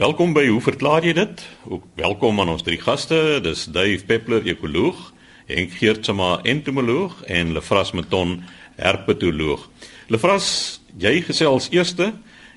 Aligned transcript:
Welkom 0.00 0.30
by 0.32 0.46
Hoe 0.48 0.62
verklaar 0.64 1.04
jy 1.04 1.12
dit? 1.12 1.42
Ook 1.68 1.82
welkom 2.00 2.38
aan 2.40 2.48
ons 2.48 2.62
drie 2.64 2.78
gaste. 2.80 3.36
Dis 3.44 3.66
Dave 3.68 4.00
Peppler, 4.08 4.46
ekoloog, 4.48 5.10
Henk 5.44 5.74
Geertsma, 5.76 6.38
entomoloog 6.48 7.18
en 7.28 7.52
Lefras 7.52 7.92
Meton, 7.92 8.38
herpetoloog. 8.80 9.66
Lefras, 10.08 10.80
jy 10.96 11.18
gesels 11.26 11.68
eerste 11.76 12.14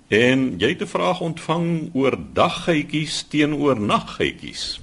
en 0.07 0.53
jy 0.55 0.71
het 0.71 0.87
'n 0.87 0.93
vraag 0.93 1.19
ontvang 1.19 1.91
oor 1.91 2.15
daggeitjies 2.33 3.27
teenoor 3.27 3.75
naggeitjies. 3.75 4.79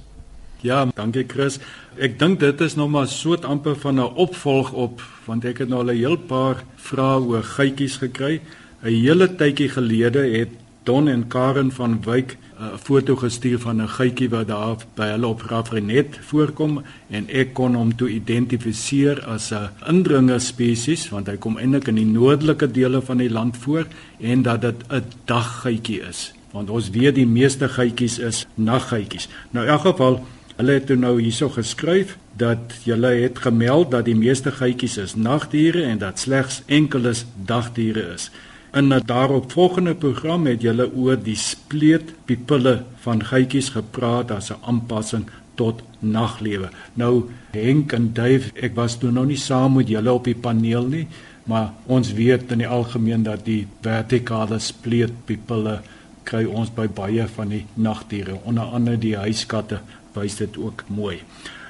Ja, 0.61 0.85
dankie 0.93 1.25
Chris. 1.27 1.57
Ek 1.97 2.19
dink 2.19 2.39
dit 2.39 2.61
is 2.61 2.75
nog 2.75 2.89
maar 2.89 3.07
soort 3.07 3.45
amper 3.45 3.75
van 3.75 3.95
'n 3.95 4.13
opvolg 4.13 4.71
op 4.71 5.01
want 5.25 5.45
ek 5.45 5.57
het 5.57 5.69
nou 5.69 5.81
al 5.81 5.93
'n 5.93 5.97
heel 5.97 6.17
paar 6.17 6.63
vrae 6.75 7.19
oor 7.19 7.43
geitjies 7.43 7.97
gekry. 7.97 8.41
'n 8.83 9.01
Hele 9.01 9.35
tydjie 9.35 9.69
gelede 9.69 10.37
het 10.37 10.49
Don 10.83 11.07
en 11.07 11.27
Karen 11.27 11.71
van 11.71 12.01
Wyk 12.03 12.37
'n 12.61 12.77
foto 12.77 13.15
gestuur 13.15 13.59
van 13.59 13.81
'n 13.81 13.87
geitjie 13.89 14.29
wat 14.29 14.47
daar 14.47 14.75
by 14.95 15.07
hulle 15.13 15.27
op 15.27 15.41
Rafrenet 15.41 16.19
voorkom 16.21 16.83
en 17.09 17.29
ek 17.29 17.53
kon 17.53 17.75
hom 17.75 17.95
toe 17.95 18.09
identifiseer 18.09 19.23
as 19.25 19.51
'n 19.51 19.69
indringer 19.87 20.41
spesies 20.41 21.09
want 21.09 21.27
hy 21.27 21.37
kom 21.37 21.57
eintlik 21.57 21.87
in 21.87 21.95
die 21.95 22.05
noordelike 22.05 22.71
dele 22.71 23.01
van 23.01 23.17
die 23.17 23.31
land 23.31 23.57
voor 23.57 23.85
en 24.19 24.41
dat 24.41 24.61
dit 24.61 24.75
'n 24.89 25.03
daggeitjie 25.25 26.01
is 26.09 26.33
want 26.51 26.69
ons 26.69 26.89
weet 26.89 27.15
die 27.15 27.27
meeste 27.27 27.69
geitjies 27.69 28.19
is 28.19 28.45
naggeitjies. 28.55 29.29
Nou 29.51 29.65
in 29.65 29.71
elk 29.71 29.81
geval 29.81 30.21
Hulle 30.61 30.75
het 30.77 30.91
nou 30.93 31.15
hierso 31.17 31.49
geskryf 31.49 32.17
dat 32.37 32.73
julle 32.83 33.07
het 33.23 33.39
gemeld 33.39 33.91
dat 33.91 34.05
die 34.05 34.15
meeste 34.15 34.51
geitjies 34.51 34.97
is 34.97 35.15
nagdiere 35.15 35.83
en 35.83 35.97
dat 35.97 36.19
slegs 36.19 36.61
enkeles 36.65 37.25
dagdiere 37.45 38.03
is. 38.13 38.29
In 38.73 38.93
'n 38.93 39.01
daaropvolgende 39.05 39.95
program 39.95 40.45
het 40.45 40.61
julle 40.61 40.85
oor 40.95 41.17
die 41.23 41.35
spleetpupille 41.35 42.83
van 43.03 43.23
geitjies 43.23 43.69
gepraat 43.69 44.31
as 44.31 44.51
'n 44.51 44.61
aanpassing 44.61 45.25
tot 45.55 45.81
naglewe. 45.99 46.69
Nou 46.93 47.29
Henk 47.51 47.91
en 47.91 48.13
Dave, 48.13 48.51
ek 48.53 48.75
was 48.75 48.97
toe 48.97 49.11
nou 49.11 49.25
nie 49.25 49.37
saam 49.37 49.73
met 49.73 49.87
julle 49.87 50.13
op 50.13 50.23
die 50.23 50.35
paneel 50.35 50.87
nie, 50.87 51.07
maar 51.43 51.73
ons 51.85 52.13
weet 52.13 52.51
in 52.51 52.57
die 52.57 52.67
algemeen 52.67 53.23
dat 53.23 53.45
die 53.45 53.67
vertikale 53.81 54.59
spleetpupille 54.59 55.81
kry 56.23 56.45
ons 56.45 56.69
by 56.73 56.87
baie 56.87 57.27
van 57.27 57.49
die 57.49 57.65
nagdiere, 57.73 58.37
onder 58.43 58.63
andere 58.63 58.97
die 58.97 59.15
huiskatte 59.17 59.81
wys 60.13 60.35
dit 60.35 60.57
ook 60.57 60.83
mooi. 60.87 61.19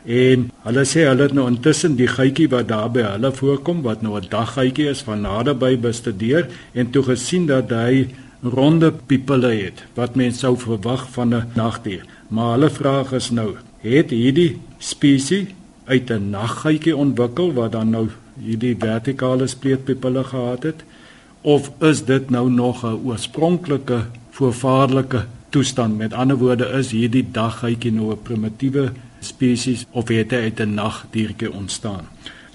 En 0.06 0.50
hulle 0.64 0.84
sê 0.86 1.06
hulle 1.06 1.28
het 1.28 1.34
nou 1.34 1.48
intussen 1.48 1.96
die 1.96 2.10
geitjie 2.10 2.50
wat 2.50 2.68
daar 2.68 2.90
by 2.90 3.04
hulle 3.06 3.32
voorkom 3.32 3.82
wat 3.86 4.02
nou 4.02 4.18
'n 4.18 4.30
daggeitjie 4.30 4.90
is 4.90 5.02
van 5.02 5.22
naderby 5.22 5.78
bestudeer 5.78 6.50
en 6.74 6.90
toe 6.90 7.04
gesien 7.04 7.46
dat 7.46 7.70
hy 7.70 8.08
ronde 8.44 8.92
pupille 9.06 9.54
het 9.54 9.84
wat 9.94 10.16
mens 10.16 10.40
sou 10.40 10.58
verwag 10.58 11.08
van 11.12 11.36
'n 11.36 11.48
nagdier. 11.54 12.06
Maar 12.30 12.52
hulle 12.52 12.70
vraag 12.70 13.14
is 13.14 13.30
nou, 13.30 13.56
het 13.82 14.10
hierdie 14.10 14.58
spesies 14.78 15.48
uit 15.86 16.10
'n 16.10 16.30
naggeitjie 16.30 16.96
ontwikkel 16.96 17.54
wat 17.54 17.72
dan 17.72 17.90
nou 17.90 18.08
hierdie 18.44 18.76
vertikale 18.80 19.48
spleetpupille 19.48 20.24
gehad 20.24 20.64
het 20.64 20.84
of 21.42 21.72
is 21.80 22.06
dit 22.06 22.30
nou 22.30 22.50
nog 22.50 22.84
'n 22.86 23.00
oorspronklike 23.06 24.06
voorvaarlike 24.30 25.26
toestand. 25.52 25.98
Met 25.98 26.14
ander 26.14 26.38
woorde 26.40 26.68
is 26.80 26.92
hierdie 26.96 27.26
daggeitjie 27.32 27.92
nou 27.92 28.12
'n 28.12 28.24
primitiewe 28.24 28.92
spesies 29.20 29.86
of 29.92 30.08
het 30.08 30.32
hy 30.32 30.38
uit 30.50 30.60
'n 30.60 30.74
nagdiertjie 30.74 31.52
ontstaan. 31.52 32.08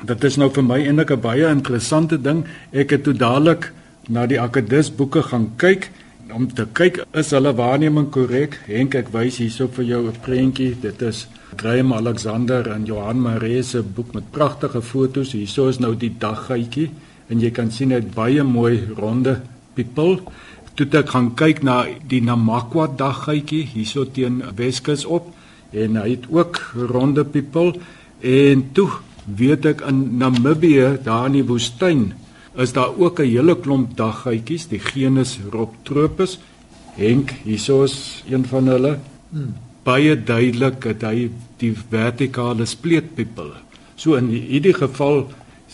Dit 0.05 0.25
is 0.25 0.37
nou 0.37 0.51
vir 0.53 0.65
my 0.65 0.79
eintlik 0.87 1.11
'n 1.11 1.21
baie 1.21 1.47
interessante 1.49 2.21
ding. 2.21 2.45
Ek 2.73 2.91
het 2.91 3.03
toe 3.03 3.15
dadelik 3.15 3.73
na 4.09 4.27
die 4.27 4.41
Akadus 4.41 4.91
boeke 4.95 5.23
gaan 5.23 5.53
kyk 5.57 5.91
om 6.35 6.47
te 6.53 6.67
kyk 6.73 7.05
is 7.13 7.31
hulle 7.31 7.55
waarneming 7.55 8.11
korrek. 8.11 8.59
Henk, 8.67 8.95
ek 8.95 9.09
wys 9.15 9.39
hierso 9.39 9.69
vir 9.69 9.85
jou 9.85 10.07
'n 10.07 10.21
prentjie. 10.21 10.77
Dit 10.81 11.03
is 11.03 11.29
Graham 11.57 11.93
Alexander 11.93 12.67
en 12.71 12.85
Johan 12.85 13.21
Maree 13.21 13.63
se 13.63 13.83
boek 13.83 14.15
met 14.15 14.31
pragtige 14.31 14.83
fotos. 14.83 15.33
Hierso 15.33 15.69
is 15.69 15.79
nou 15.79 15.95
die 15.97 16.15
daggeitjie 16.19 16.91
en 17.29 17.41
jy 17.41 17.51
kan 17.51 17.71
sien 17.71 17.91
hy 17.91 17.97
het 17.97 18.15
baie 18.15 18.43
mooi 18.43 18.89
ronde 18.97 19.41
pupil 19.75 20.21
toe 20.77 20.87
ek 21.01 21.13
gaan 21.15 21.33
kyk 21.41 21.63
na 21.65 21.77
die 22.11 22.21
Namakwa 22.21 22.87
daggeitjie 23.03 23.65
hierso 23.73 24.05
teen 24.05 24.43
Weskus 24.57 25.05
op 25.05 25.33
en 25.73 25.97
hy 25.97 26.11
het 26.15 26.29
ook 26.31 26.61
ronde 26.93 27.25
people 27.25 27.75
en 28.21 28.65
toe 28.77 28.91
weet 29.27 29.67
ek 29.73 29.85
in 29.89 30.19
Namibië 30.21 30.97
daar 31.05 31.27
in 31.31 31.41
die 31.41 31.47
woestyn 31.49 32.13
is 32.57 32.73
daar 32.73 32.95
ook 32.97 33.21
'n 33.21 33.29
hele 33.29 33.57
klomp 33.57 33.97
daggeitjies 33.97 34.69
die 34.69 34.81
genus 34.81 35.39
Rhoptropus. 35.53 36.39
Henk 36.97 37.35
hierso 37.45 37.83
is 37.85 38.25
een 38.31 38.45
van 38.45 38.69
hulle. 38.69 38.99
Hmm. 39.31 39.55
baie 39.87 40.17
duidelik 40.19 40.81
dat 40.83 41.05
hy 41.07 41.29
die 41.61 41.73
vertikale 41.77 42.67
spleetpupil 42.67 43.53
so 43.97 44.19
in 44.19 44.29
hierdie 44.33 44.75
geval 44.77 45.25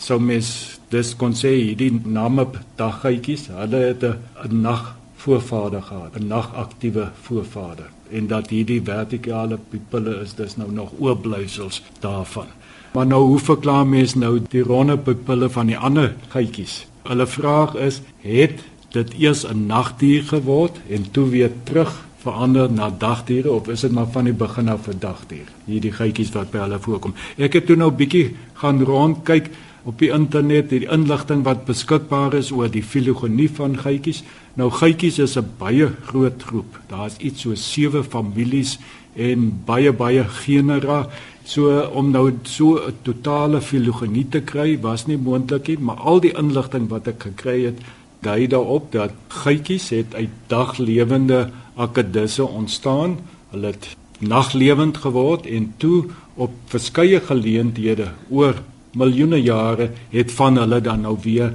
sou 0.03 0.19
mens 0.19 0.47
dis 0.91 1.13
kon 1.15 1.33
sê 1.37 1.53
hierdie 1.55 1.91
namib 2.05 2.57
daggeitjies 2.79 3.47
hulle 3.55 3.79
het 3.87 4.03
'n 4.03 4.61
nag 4.61 4.95
voorvader 5.23 5.81
gehad 5.81 6.15
'n 6.19 6.27
nagaktiewe 6.27 7.05
voorvader. 7.21 7.89
En 8.11 8.27
dat 8.27 8.49
hierdie 8.49 8.81
vertikale 8.81 9.57
pupille 9.69 10.21
is 10.23 10.33
dis 10.33 10.55
nou 10.55 10.71
nog 10.71 10.89
oorblyfsels 10.99 11.81
daarvan. 11.99 12.47
Maar 12.93 13.07
nou 13.07 13.21
hoe 13.21 13.39
verklaar 13.39 13.87
mens 13.87 14.13
nou 14.13 14.41
die 14.49 14.63
ronde 14.63 14.97
pupille 14.97 15.49
van 15.49 15.65
die 15.65 15.77
ander 15.77 16.15
geitjies? 16.27 16.85
Hulle 17.03 17.27
vraag 17.27 17.75
is 17.75 18.01
het 18.21 18.63
dit 18.91 19.13
eers 19.19 19.45
'n 19.47 19.65
nagdier 19.65 20.23
geword 20.23 20.79
en 20.89 21.11
toe 21.11 21.29
weer 21.29 21.51
terug 21.63 22.05
verander 22.17 22.71
na 22.71 22.89
dagdiere 22.97 23.51
of 23.51 23.67
is 23.67 23.81
dit 23.81 23.91
maar 23.91 24.07
van 24.11 24.23
die 24.23 24.33
begin 24.33 24.69
af 24.69 24.87
'n 24.87 24.99
dagdier? 24.99 25.47
Hierdie 25.65 25.91
geitjies 25.91 26.31
wat 26.31 26.51
by 26.51 26.57
hulle 26.57 26.79
voorkom. 26.79 27.13
Ek 27.37 27.53
het 27.53 27.65
toe 27.65 27.75
nou 27.75 27.91
bietjie 27.91 28.35
gaan 28.53 28.83
rondkyk 28.83 29.49
op 29.83 29.99
die 29.99 30.11
internet 30.15 30.69
die 30.71 30.85
inligting 30.87 31.43
wat 31.43 31.65
beskikbaar 31.67 32.33
is 32.39 32.51
oor 32.55 32.71
die 32.71 32.83
filogenie 32.83 33.49
van 33.51 33.75
geitjies. 33.79 34.23
Nou 34.59 34.69
geitjies 34.71 35.19
is 35.19 35.37
'n 35.37 35.49
baie 35.59 35.89
groot 36.05 36.43
groep. 36.43 36.79
Daar's 36.87 37.17
iets 37.17 37.41
so 37.41 37.55
sewe 37.55 38.03
families 38.03 38.79
en 39.15 39.61
baie 39.65 39.91
baie 39.91 40.23
genera. 40.23 41.09
So 41.43 41.89
om 41.93 42.11
nou 42.11 42.31
so 42.43 42.77
'n 42.77 42.93
totale 43.01 43.61
filogenie 43.61 44.29
te 44.29 44.41
kry 44.41 44.79
was 44.81 45.05
nie 45.07 45.17
moontlik 45.17 45.67
nie, 45.67 45.79
maar 45.79 45.97
al 45.97 46.19
die 46.19 46.37
inligting 46.37 46.89
wat 46.89 47.07
ek 47.07 47.23
gekry 47.23 47.65
het, 47.65 47.79
dui 48.21 48.47
daarop 48.47 48.91
dat 48.91 49.11
geitjies 49.27 49.89
het 49.89 50.15
uit 50.15 50.29
daglewende 50.47 51.49
akedisse 51.75 52.47
ontstaan. 52.47 53.17
Hulle 53.51 53.67
het 53.67 53.95
naglewend 54.19 54.97
geword 54.97 55.45
en 55.45 55.73
toe 55.77 56.05
op 56.35 56.51
verskeie 56.65 57.19
geleenthede 57.19 58.11
oor 58.29 58.55
miljoene 58.93 59.41
jare 59.41 59.89
het 60.11 60.31
van 60.31 60.57
hulle 60.57 60.81
dan 60.81 61.01
nou 61.01 61.17
weer 61.21 61.53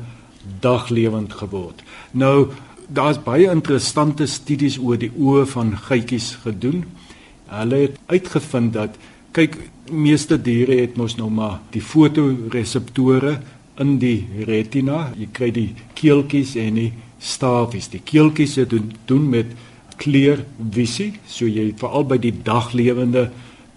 daglewend 0.61 1.33
geword. 1.33 1.83
Nou 2.11 2.49
daar's 2.89 3.21
baie 3.23 3.51
interessante 3.53 4.27
studies 4.27 4.79
oor 4.79 4.99
die 4.99 5.13
oë 5.13 5.45
van 5.53 5.75
geitjies 5.89 6.39
gedoen. 6.45 6.85
Hulle 7.53 7.83
het 7.85 7.99
uitgevind 8.07 8.73
dat 8.73 8.97
kyk 9.37 9.59
meeste 9.93 10.39
diere 10.41 10.81
het 10.81 10.97
mos 10.97 11.17
nou 11.17 11.29
maar 11.31 11.61
die 11.73 11.85
fotoreseptore 11.85 13.39
in 13.79 13.99
die 14.03 14.27
retina. 14.49 15.09
Jy 15.17 15.29
kry 15.33 15.51
die 15.55 15.69
keeltjies 15.99 16.57
en 16.61 16.81
die 16.81 16.93
stafies. 17.19 17.91
Die 17.93 18.03
keeltjies 18.05 18.57
het 18.63 18.71
doen, 18.71 18.93
doen 19.07 19.29
met 19.31 19.53
kleurvisie, 19.99 21.13
so 21.27 21.49
jy 21.51 21.73
veral 21.79 22.07
by 22.07 22.19
die 22.23 22.35
daglewende 22.47 23.29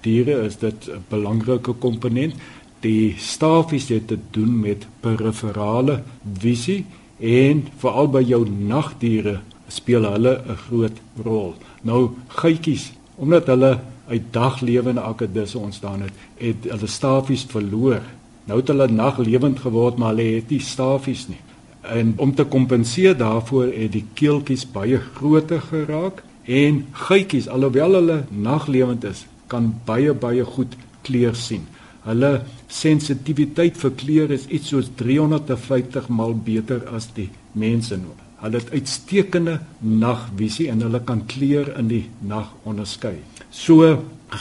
diere 0.05 0.45
is 0.45 0.57
dit 0.57 0.89
'n 0.89 1.03
belangrike 1.09 1.73
komponent. 1.73 2.33
Die 2.81 3.15
stafies 3.21 3.89
het 3.89 4.07
te 4.07 4.17
doen 4.33 4.59
met 4.59 4.87
periferale 4.99 6.01
visie 6.41 6.85
en 7.19 7.67
veral 7.77 8.07
by 8.09 8.23
jou 8.25 8.41
nagdiere 8.49 9.39
speel 9.67 10.07
hulle 10.09 10.41
'n 10.47 10.57
groot 10.67 10.97
rol. 11.23 11.53
Nou 11.81 12.09
geitjies, 12.27 12.91
omdat 13.15 13.47
hulle 13.47 13.79
uit 14.07 14.23
daglewende 14.31 15.01
akedisse 15.01 15.57
ontstaan 15.57 16.01
het, 16.01 16.13
het 16.37 16.63
hulle 16.63 16.87
stafies 16.87 17.45
verloor. 17.49 18.01
Nou 18.45 18.59
het 18.59 18.67
hulle 18.67 18.87
naglewend 18.87 19.59
geword, 19.59 19.97
maar 19.97 20.15
hulle 20.15 20.35
het 20.35 20.49
nie 20.49 20.59
stafies 20.59 21.27
nie. 21.27 21.39
En 21.81 22.13
om 22.17 22.35
te 22.35 22.43
kompenseer 22.43 23.17
daarvoor 23.17 23.65
het 23.73 23.91
die 23.91 24.05
keeltjies 24.13 24.65
baie 24.71 24.99
groter 25.13 25.61
geraak 25.61 26.23
en 26.45 26.85
geitjies 26.91 27.47
alhoewel 27.47 27.93
hulle 27.93 28.23
naglewend 28.29 29.03
is, 29.03 29.25
kan 29.47 29.73
baie 29.85 30.13
baie 30.13 30.43
goed 30.45 30.75
kleur 31.01 31.35
sien. 31.35 31.67
Hulle 32.01 32.31
sensitiwiteit 32.71 33.77
vir 33.77 33.91
kleur 33.97 34.31
is 34.33 34.47
iets 34.49 34.71
soos 34.73 34.89
350 34.97 36.07
maal 36.09 36.33
beter 36.33 36.87
as 36.95 37.11
die 37.13 37.29
mense. 37.53 37.99
Hulle 38.41 38.57
het 38.57 38.71
uitstekende 38.73 39.59
nagvisie 39.79 40.69
en 40.73 40.81
hulle 40.81 41.03
kan 41.05 41.25
kleur 41.29 41.69
in 41.77 41.91
die 41.91 42.05
nag 42.25 42.49
onderskei. 42.65 43.19
So 43.51 43.99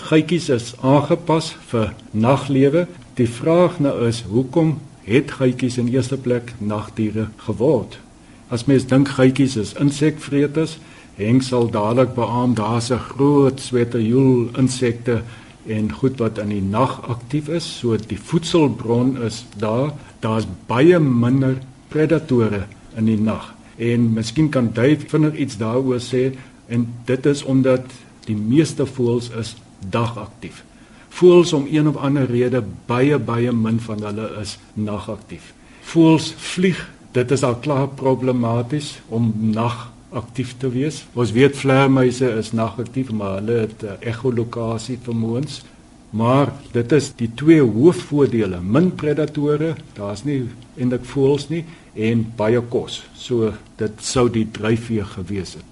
geitjies 0.09 0.49
is 0.55 0.73
aangepas 0.81 1.53
vir 1.73 1.93
naglewe. 2.13 2.87
Die 3.21 3.29
vraag 3.29 3.81
nou 3.85 3.97
is 4.09 4.23
hoekom 4.31 4.79
het 5.05 5.35
geitjies 5.37 5.77
in 5.83 5.91
eerste 5.93 6.17
plek 6.17 6.55
nagdiere 6.59 7.29
geword? 7.45 7.99
As 8.49 8.65
mens 8.71 8.87
dink 8.89 9.13
geitjies 9.19 9.59
is 9.61 9.77
insekvreters 9.77 10.79
Henk 11.21 11.43
sal 11.45 11.67
dadelik 11.69 12.15
beamoen 12.17 12.55
daar's 12.57 12.91
'n 12.91 12.99
groot 13.11 13.61
sweterjoel 13.61 14.49
insekte 14.63 15.23
en 15.67 15.93
goed 15.93 16.19
wat 16.19 16.39
in 16.39 16.53
die 16.55 16.63
nag 16.63 17.01
aktief 17.09 17.49
is. 17.49 17.67
So 17.81 17.97
die 17.97 18.19
voedselbron 18.19 19.17
is 19.23 19.45
daar. 19.57 19.93
Daar's 20.21 20.47
baie 20.67 20.99
minder 20.99 21.59
predatore 21.89 22.67
in 22.97 23.11
die 23.11 23.21
nag. 23.21 23.55
En 23.77 24.13
miskien 24.13 24.49
kan 24.49 24.71
Dave 24.73 25.09
vinnig 25.09 25.35
iets 25.35 25.57
daaroor 25.61 26.01
sê 26.05 26.31
en 26.69 26.87
dit 27.05 27.27
is 27.27 27.43
omdat 27.43 27.87
die 28.27 28.37
meeste 28.37 28.87
voëls 28.87 29.31
is 29.41 29.55
dagaktief. 29.91 30.65
Voëls 31.11 31.53
om 31.53 31.67
een 31.71 31.89
of 31.89 31.97
ander 31.97 32.29
rede 32.31 32.63
baie 32.87 33.19
baie 33.19 33.53
min 33.53 33.81
van 33.81 34.03
hulle 34.05 34.29
is 34.41 34.59
nagaktief. 34.75 35.53
Voëls 35.91 36.35
vlieg, 36.37 36.79
dit 37.13 37.31
is 37.31 37.43
al 37.43 37.57
klaar 37.65 37.89
problematies 37.89 39.01
om 39.09 39.33
nag 39.41 39.89
aktief 40.13 40.55
te 40.59 40.71
wees. 40.71 41.05
Ons 41.15 41.33
weet 41.33 41.57
vleermuise 41.57 42.31
is 42.39 42.53
nagaktief, 42.53 43.11
maar 43.11 43.39
hulle 43.39 43.67
het 43.67 43.85
echolokasie 44.01 44.99
vermoëns. 45.03 45.63
Maar 46.11 46.53
dit 46.73 46.93
is 46.93 47.13
die 47.15 47.31
twee 47.35 47.63
hoofvoordele: 47.63 48.61
min 48.61 48.95
predatore, 48.95 49.75
daar's 49.95 50.25
nie 50.27 50.43
eintlik 50.77 51.05
voëls 51.07 51.49
nie 51.49 51.65
en 51.95 52.25
baie 52.37 52.61
kos. 52.61 53.03
So 53.15 53.53
dit 53.79 54.03
sou 54.03 54.29
die 54.31 54.47
dryfveer 54.51 55.07
gewees 55.15 55.55
het. 55.59 55.67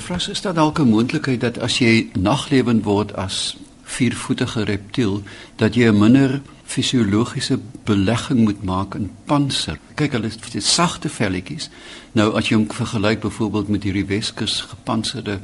Vras 0.00 0.28
is 0.32 0.40
dat 0.40 0.54
dalk 0.56 0.78
'n 0.80 0.88
moontlikheid 0.88 1.40
dat 1.40 1.58
as 1.58 1.78
jy 1.78 2.08
naglewend 2.16 2.84
word 2.84 3.12
as 3.14 3.56
viervoetige 3.84 4.64
reptiel 4.64 5.22
dat 5.56 5.74
jy 5.74 5.90
'n 5.90 5.98
minder 5.98 6.40
fisiologiese 6.72 7.58
belegging 7.84 8.44
moet 8.46 8.62
maak 8.64 8.94
in 8.96 9.10
panser. 9.28 9.78
Kyk, 9.98 10.16
hulle 10.16 10.30
het 10.32 10.56
sagte 10.64 11.10
velletjies. 11.12 11.68
Nou 12.16 12.30
as 12.38 12.48
jy 12.48 12.56
hom 12.56 12.70
vergelyk 12.72 13.20
byvoorbeeld 13.20 13.68
met 13.68 13.84
hierdie 13.88 14.06
Weskus 14.08 14.60
gepantserde 14.70 15.40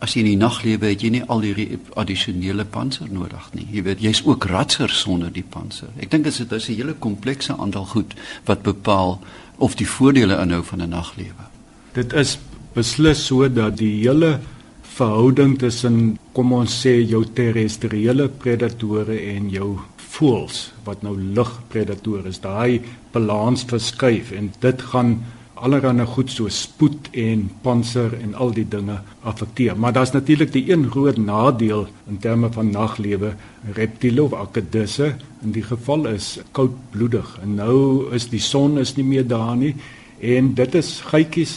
as 0.00 0.14
jy 0.14 0.22
in 0.24 0.30
die 0.30 0.40
nag 0.40 0.62
lewe, 0.64 0.88
het 0.94 1.02
jy 1.04 1.10
nie 1.12 1.24
al 1.28 1.42
hierdie 1.44 1.78
addisionele 2.00 2.64
panser 2.64 3.10
nodig 3.12 3.50
nie. 3.52 3.66
Jy 3.68 3.82
weet, 3.84 4.04
jy's 4.04 4.22
ook 4.24 4.46
ratser 4.48 4.92
sonder 4.96 5.32
die 5.32 5.44
panser. 5.44 5.90
Ek 6.00 6.10
dink 6.12 6.24
dit 6.24 6.52
is 6.52 6.68
'n 6.68 6.74
hele 6.74 6.94
komplekse 6.94 7.52
aantal 7.52 7.84
goed 7.84 8.14
wat 8.46 8.62
bepaal 8.62 9.20
of 9.58 9.76
die 9.76 9.86
voordele 9.86 10.40
inhou 10.40 10.62
van 10.64 10.82
'n 10.82 10.88
naglewe. 10.88 11.44
Dit 11.92 12.12
is 12.12 12.38
beslis 12.74 13.26
so 13.26 13.48
dat 13.48 13.76
die 13.76 14.00
hele 14.00 14.40
verhouding 14.82 15.58
tussen 15.58 16.18
kom 16.32 16.52
ons 16.52 16.86
sê 16.86 17.00
jou 17.06 17.24
terrestriële 17.24 18.28
predatore 18.28 19.18
en 19.34 19.50
jou 19.50 19.78
voëls 20.10 20.70
wat 20.86 21.02
nou 21.06 21.14
lugpredatore 21.18 22.28
is, 22.30 22.40
daai 22.42 22.80
balans 23.14 23.64
verskuif 23.70 24.32
en 24.36 24.50
dit 24.62 24.82
gaan 24.92 25.20
allerhande 25.60 26.06
goed 26.08 26.30
so 26.32 26.48
spoed 26.48 27.10
en 27.20 27.44
panser 27.64 28.14
en 28.16 28.32
al 28.34 28.54
die 28.56 28.64
dinge 28.64 28.96
affekteer. 29.28 29.76
Maar 29.76 29.92
daar's 29.92 30.14
natuurlik 30.14 30.52
die 30.52 30.64
een 30.72 30.86
groot 30.90 31.18
nadeel 31.20 31.86
in 32.08 32.18
terme 32.18 32.48
van 32.52 32.70
naglewe, 32.72 33.34
reptiele 33.76 34.22
of 34.22 34.34
akedisse. 34.34 35.14
In 35.44 35.52
die 35.52 35.64
geval 35.64 36.06
is 36.14 36.38
koudbloedig 36.56 37.36
en 37.42 37.54
nou 37.60 38.08
is 38.16 38.30
die 38.32 38.40
son 38.40 38.78
is 38.80 38.96
nie 38.96 39.04
meer 39.04 39.26
daar 39.28 39.56
nie 39.56 39.74
en 40.20 40.54
dit 40.54 40.74
is 40.74 41.00
gytjies 41.12 41.56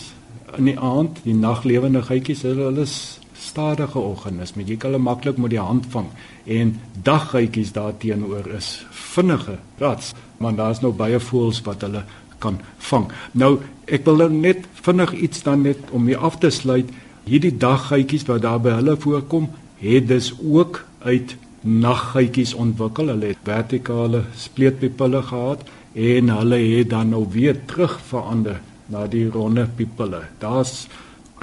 in 0.58 0.70
die 0.70 0.80
aand, 0.80 1.18
die 1.26 1.34
naglewende 1.36 2.04
gytjies, 2.06 2.44
hulle 2.46 2.70
is 2.84 3.20
stadige 3.34 4.00
organismes. 4.00 4.68
Jy 4.68 4.78
kan 4.78 4.92
hulle 4.92 5.04
maklik 5.04 5.38
met 5.38 5.54
die 5.54 5.62
hand 5.62 5.86
vang 5.94 6.10
en 6.46 6.76
daggytjies 7.04 7.74
daarteenoor 7.76 8.50
is 8.58 8.86
vinnige 8.92 9.58
rats, 9.80 10.14
maar 10.38 10.56
daar's 10.56 10.82
nou 10.84 10.92
baie 10.94 11.20
voëls 11.20 11.62
wat 11.68 11.86
hulle 11.86 12.04
kan 12.44 12.60
vang. 12.90 13.08
Nou, 13.32 13.58
ek 13.86 14.06
wil 14.08 14.20
nou 14.24 14.32
net 14.34 14.68
vinnig 14.86 15.14
iets 15.28 15.44
dan 15.46 15.64
net 15.68 15.92
om 15.92 16.04
mee 16.04 16.18
af 16.18 16.40
te 16.42 16.52
sluit. 16.52 16.90
Hierdie 17.24 17.56
daggytjies 17.58 18.28
wat 18.28 18.44
daar 18.44 18.60
by 18.60 18.76
hulle 18.82 18.98
voorkom, 19.00 19.48
het 19.80 20.08
dus 20.08 20.34
ook 20.44 20.84
uit 21.08 21.38
naggytjies 21.64 22.54
ontwikkel. 22.54 23.14
Hulle 23.14 23.32
het 23.32 23.48
vertikale 23.48 24.26
spleetpupille 24.36 25.24
gehad 25.30 25.64
en 25.94 26.30
hulle 26.30 26.60
het 26.60 26.90
dan 26.92 27.14
nou 27.14 27.26
weer 27.32 27.58
terug 27.66 28.00
verander 28.10 28.60
na 28.92 29.08
die 29.08 29.30
ronde 29.32 29.68
pupille. 29.76 30.24
Daar's 30.40 30.88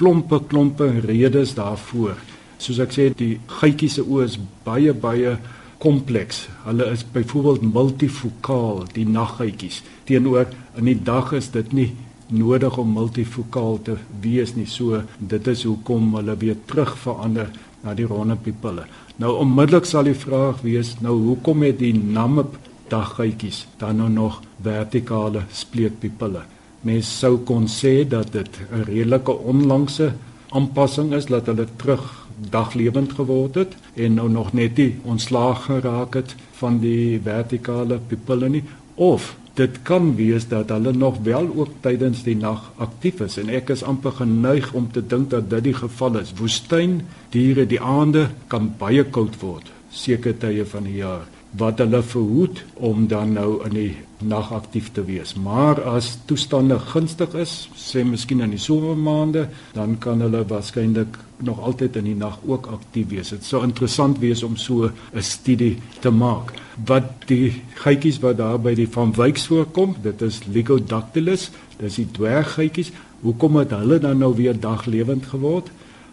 klompe 0.01 0.41
klompe 0.49 0.89
redes 1.05 1.53
daarvoor. 1.57 2.17
Soos 2.61 2.79
ek 2.81 2.93
sê, 2.95 3.09
die 3.17 3.35
gytjies 3.59 3.99
se 3.99 4.05
oë 4.05 4.25
is 4.25 4.37
baie 4.65 4.93
baie 4.97 5.35
kompleks. 5.81 6.45
Hulle 6.65 6.91
is 6.93 7.03
byvoorbeeld 7.13 7.65
multifokaal, 7.73 8.85
die 8.95 9.05
naggytjies. 9.09 9.81
Teenoor 10.09 10.49
in 10.77 10.89
die 10.89 10.97
dag 10.97 11.33
is 11.37 11.49
dit 11.53 11.73
nie 11.73 11.89
nodig 12.31 12.77
om 12.81 12.93
multifokaal 12.95 13.81
te 13.85 13.97
wees 14.23 14.55
nie. 14.57 14.67
So 14.69 15.01
dit 15.19 15.49
is 15.51 15.65
hoekom 15.67 16.15
hulle 16.17 16.37
weer 16.41 16.57
terug 16.69 16.93
verander 17.01 17.49
na 17.81 17.95
die 17.97 18.07
ronde 18.09 18.37
pupille. 18.37 18.85
Nou 19.21 19.35
onmiddellik 19.41 19.89
sal 19.89 20.07
die 20.09 20.17
vraag 20.17 20.61
wees, 20.65 20.95
nou 21.01 21.17
hoekom 21.27 21.65
het 21.65 21.81
die 21.81 21.93
namme 21.97 22.45
daggytjies 22.91 23.65
dan 23.81 24.01
nou 24.01 24.09
nog 24.09 24.41
vertikale 24.61 25.45
spleetpupille? 25.53 26.45
Mens 26.87 27.19
sou 27.19 27.37
kon 27.45 27.67
sê 27.67 28.07
dat 28.07 28.31
dit 28.31 28.59
'n 28.71 28.83
redelike 28.83 29.31
onlangse 29.31 30.13
aanpassing 30.49 31.13
is 31.13 31.25
dat 31.25 31.45
hulle 31.45 31.67
terug 31.75 32.27
daglewend 32.49 33.13
geword 33.13 33.55
het 33.55 33.75
en 33.93 34.13
nou 34.13 34.29
nog 34.29 34.53
net 34.53 34.77
nie 34.77 34.95
ontslaag 35.03 35.65
geraak 35.65 36.13
het 36.13 36.35
van 36.51 36.79
die 36.79 37.19
vertikale 37.23 37.99
pupille 38.07 38.49
nie. 38.49 38.63
Of 38.95 39.35
dit 39.53 39.81
kan 39.81 40.15
wees 40.15 40.47
dat 40.47 40.69
hulle 40.69 40.93
nog 40.93 41.17
wel 41.23 41.49
ook 41.55 41.69
tydens 41.79 42.23
die 42.23 42.35
nag 42.35 42.71
aktief 42.75 43.19
is. 43.19 43.37
En 43.37 43.49
ek 43.49 43.69
is 43.69 43.83
amper 43.83 44.11
geneig 44.11 44.73
om 44.73 44.91
te 44.91 45.07
dink 45.07 45.29
dat 45.29 45.49
dit 45.49 45.63
die 45.63 45.73
geval 45.73 46.17
is. 46.17 46.33
Woestyn 46.37 47.01
diere 47.29 47.65
die 47.65 47.81
aande 47.81 48.29
kan 48.47 48.73
baie 48.77 49.03
koud 49.03 49.39
word 49.39 49.71
sekere 49.91 50.37
tye 50.37 50.65
van 50.65 50.83
die 50.87 51.01
jaar 51.03 51.40
wat 51.57 51.81
hulle 51.83 51.99
verhoed 52.03 52.63
om 52.73 53.07
dan 53.11 53.33
nou 53.35 53.59
in 53.67 53.75
die 53.75 53.91
nag 54.23 54.51
aktief 54.53 54.91
te 54.95 55.03
wees. 55.03 55.33
Maar 55.35 55.81
as 55.83 56.13
toestande 56.29 56.77
gunstig 56.79 57.33
is, 57.39 57.55
sê 57.75 58.05
miskien 58.07 58.43
in 58.45 58.53
die 58.55 58.61
somermaande, 58.61 59.47
dan 59.75 59.97
kan 59.99 60.21
hulle 60.23 60.45
waarskynlik 60.47 61.17
nog 61.41 61.59
altyd 61.59 61.97
in 61.99 62.11
die 62.11 62.15
nag 62.15 62.37
ook 62.45 62.69
aktief 62.71 63.09
wees. 63.11 63.33
Dit 63.33 63.47
sou 63.47 63.63
interessant 63.65 64.21
wees 64.21 64.43
om 64.43 64.55
so 64.57 64.91
'n 65.13 65.21
studie 65.21 65.77
te 65.99 66.09
maak. 66.09 66.53
Wat 66.85 67.27
die 67.27 67.61
gytjies 67.83 68.19
wat 68.19 68.37
daar 68.37 68.59
by 68.59 68.75
die 68.75 68.87
van 68.87 69.11
Wyks 69.11 69.47
voorkom, 69.47 69.95
dit 70.01 70.21
is 70.21 70.41
Lycodactylus, 70.45 71.51
dis 71.77 71.95
die 71.95 72.07
dwerggytjies. 72.11 72.91
Hoekom 73.21 73.55
het 73.55 73.71
hulle 73.71 73.99
dan 73.99 74.17
nou 74.17 74.35
weer 74.35 74.59
daglewend 74.59 75.25
geword? 75.25 75.69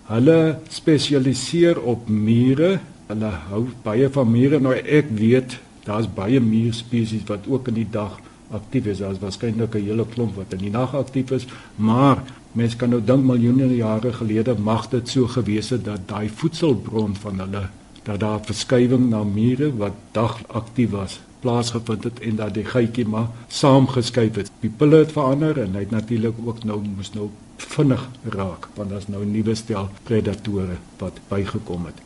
Hulle 0.06 0.58
spesialiseer 0.68 1.80
op 1.80 2.08
mure 2.08 2.80
Hulle 3.08 3.30
hou 3.50 3.66
baie 3.82 4.08
van 4.12 4.30
mure. 4.30 4.60
Nou 4.60 4.74
ek 4.76 5.12
weet 5.16 5.58
daar's 5.84 6.08
baie 6.14 6.40
muurspesies 6.40 7.24
wat 7.28 7.48
ook 7.48 7.68
in 7.72 7.80
die 7.80 7.90
dag 7.90 8.18
aktief 8.52 8.86
is. 8.92 8.98
Daar's 9.04 9.20
waarskynlik 9.20 9.74
'n 9.74 9.84
hele 9.88 10.06
klomp 10.06 10.36
wat 10.36 10.52
in 10.52 10.58
die 10.58 10.70
nag 10.70 10.94
aktief 10.94 11.30
is, 11.30 11.46
maar 11.76 12.22
mens 12.52 12.76
kan 12.76 12.90
nou 12.90 13.00
dink 13.04 13.24
miljoene 13.24 13.68
jare 13.76 14.12
gelede 14.12 14.54
mag 14.58 14.88
dit 14.88 15.08
so 15.08 15.26
gewees 15.26 15.70
het 15.70 15.84
dat 15.84 16.08
daai 16.08 16.28
voedselbron 16.28 17.14
van 17.16 17.38
hulle 17.38 17.68
dat 18.02 18.20
daar 18.20 18.40
verskywing 18.40 19.10
na 19.10 19.24
mure 19.24 19.76
wat 19.76 19.92
dag 20.12 20.38
aktief 20.48 20.90
was 20.90 21.20
plaasgevind 21.40 22.04
het 22.04 22.20
en 22.20 22.36
dat 22.36 22.54
die 22.54 22.64
gytjie 22.64 23.06
maar 23.06 23.28
saamgeskuif 23.48 24.34
het. 24.34 24.50
Die 24.60 24.70
pille 24.70 25.04
het 25.04 25.12
verander 25.12 25.60
en 25.62 25.76
hy 25.76 25.84
het 25.84 25.94
natuurlik 25.94 26.40
ook 26.44 26.64
nou 26.64 26.80
moes 26.96 27.12
nou 27.14 27.28
vinnig 27.56 28.08
raak 28.34 28.68
want 28.74 28.90
daar's 28.90 29.08
nou 29.08 29.24
'n 29.24 29.30
nuwe 29.30 29.54
stel 29.54 29.88
predatore 30.02 30.78
wat 30.98 31.20
bygekom 31.28 31.84
het. 31.86 32.00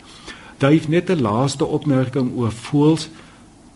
Duif 0.62 0.88
net 0.88 1.10
'n 1.10 1.20
laaste 1.20 1.64
opmerking 1.64 2.28
oor 2.38 2.52
voëls. 2.52 3.08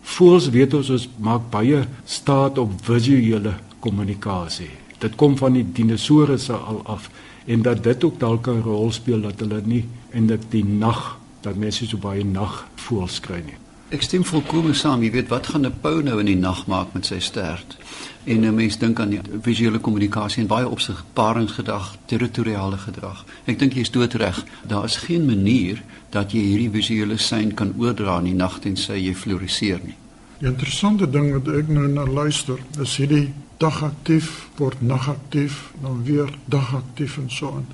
Voëls 0.02 0.50
weet 0.54 0.74
ons 0.74 0.90
ons 0.90 1.08
maak 1.18 1.50
baie 1.50 1.80
staat 2.04 2.58
op 2.58 2.70
visuele 2.82 3.54
kommunikasie. 3.80 4.70
Dit 4.98 5.14
kom 5.14 5.36
van 5.36 5.52
die 5.52 5.66
dinosourusse 5.72 6.52
al 6.52 6.80
af 6.84 7.10
en 7.46 7.62
dat 7.62 7.82
dit 7.82 8.04
ook 8.04 8.20
dalk 8.20 8.46
'n 8.46 8.62
rol 8.62 8.92
speel 8.92 9.20
dat 9.20 9.40
hulle 9.40 9.60
nie 9.64 9.84
en 10.10 10.26
dit 10.26 10.42
die 10.50 10.64
nag 10.64 11.18
dat 11.40 11.56
mense 11.56 11.86
so 11.86 11.96
baie 11.96 12.24
nag 12.24 12.66
voëls 12.74 13.20
kry 13.20 13.42
nie. 13.44 13.65
Ek 13.94 14.02
stem 14.02 14.24
volkomme 14.26 14.72
saam. 14.74 15.04
Jy 15.04 15.12
weet 15.14 15.28
wat 15.30 15.46
gaan 15.46 15.66
'n 15.66 15.74
pou 15.80 16.02
nou 16.02 16.18
in 16.18 16.26
die 16.26 16.36
nag 16.36 16.66
maak 16.66 16.92
met 16.92 17.06
sy 17.06 17.20
stert? 17.20 17.76
En 18.24 18.40
'n 18.44 18.54
mens 18.54 18.78
dink 18.78 19.00
aan 19.00 19.10
die 19.10 19.20
visuele 19.42 19.78
kommunikasie 19.78 20.42
en 20.42 20.48
baie 20.48 20.68
opsig 20.68 21.04
paringsgedrag, 21.12 21.96
territoriale 22.06 22.76
gedrag. 22.76 23.24
Ek 23.44 23.58
dink 23.58 23.72
jy 23.74 23.80
is 23.80 23.90
doodreg. 23.90 24.44
Daar 24.66 24.84
is 24.84 24.96
geen 24.96 25.24
manier 25.24 25.82
dat 26.10 26.32
jy 26.32 26.40
hierdie 26.40 26.70
visuele 26.70 27.16
sein 27.16 27.54
kan 27.54 27.74
oordra 27.78 28.18
in 28.18 28.24
die 28.24 28.34
nag 28.34 28.58
en 28.62 28.76
sê 28.76 28.94
jy 28.96 29.14
floriseer 29.14 29.80
nie. 29.84 29.94
Die 30.38 30.48
interessante 30.48 31.10
ding 31.10 31.32
wat 31.32 31.54
ek 31.54 31.68
nou 31.68 31.88
na 31.88 32.04
luister, 32.04 32.58
is 32.80 32.96
hierdie 32.96 33.32
dagaktief 33.56 34.48
word 34.56 34.82
nagaktief, 34.82 35.72
dan 35.82 36.04
weer 36.04 36.28
dagaktief 36.44 37.16
en 37.18 37.30
so 37.30 37.54
aan. 37.54 37.66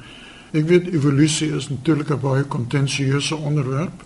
Ek 0.53 0.69
weet 0.69 0.93
evolusie 0.93 1.57
is 1.57 1.69
natuurlik 1.69 2.11
'n 2.11 2.21
baie 2.21 2.45
kontensieuse 2.45 3.37
onderwerp. 3.37 4.05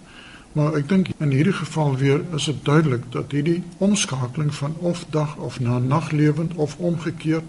Maar 0.57 0.79
ek 0.79 0.87
dink 0.89 1.09
in 1.21 1.35
hierdie 1.37 1.53
geval 1.53 1.99
weer 2.01 2.23
is 2.35 2.47
dit 2.49 2.61
duidelik 2.65 3.03
dat 3.13 3.35
hierdie 3.37 3.59
omskakeling 3.85 4.55
van 4.57 4.77
of 4.81 5.05
dag 5.13 5.37
of 5.37 5.61
na 5.61 5.79
naglewend 5.79 6.55
of 6.55 6.79
omgekeerd 6.81 7.45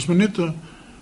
is 0.00 0.06
maar 0.08 0.16
net 0.16 0.38
'n 0.38 0.54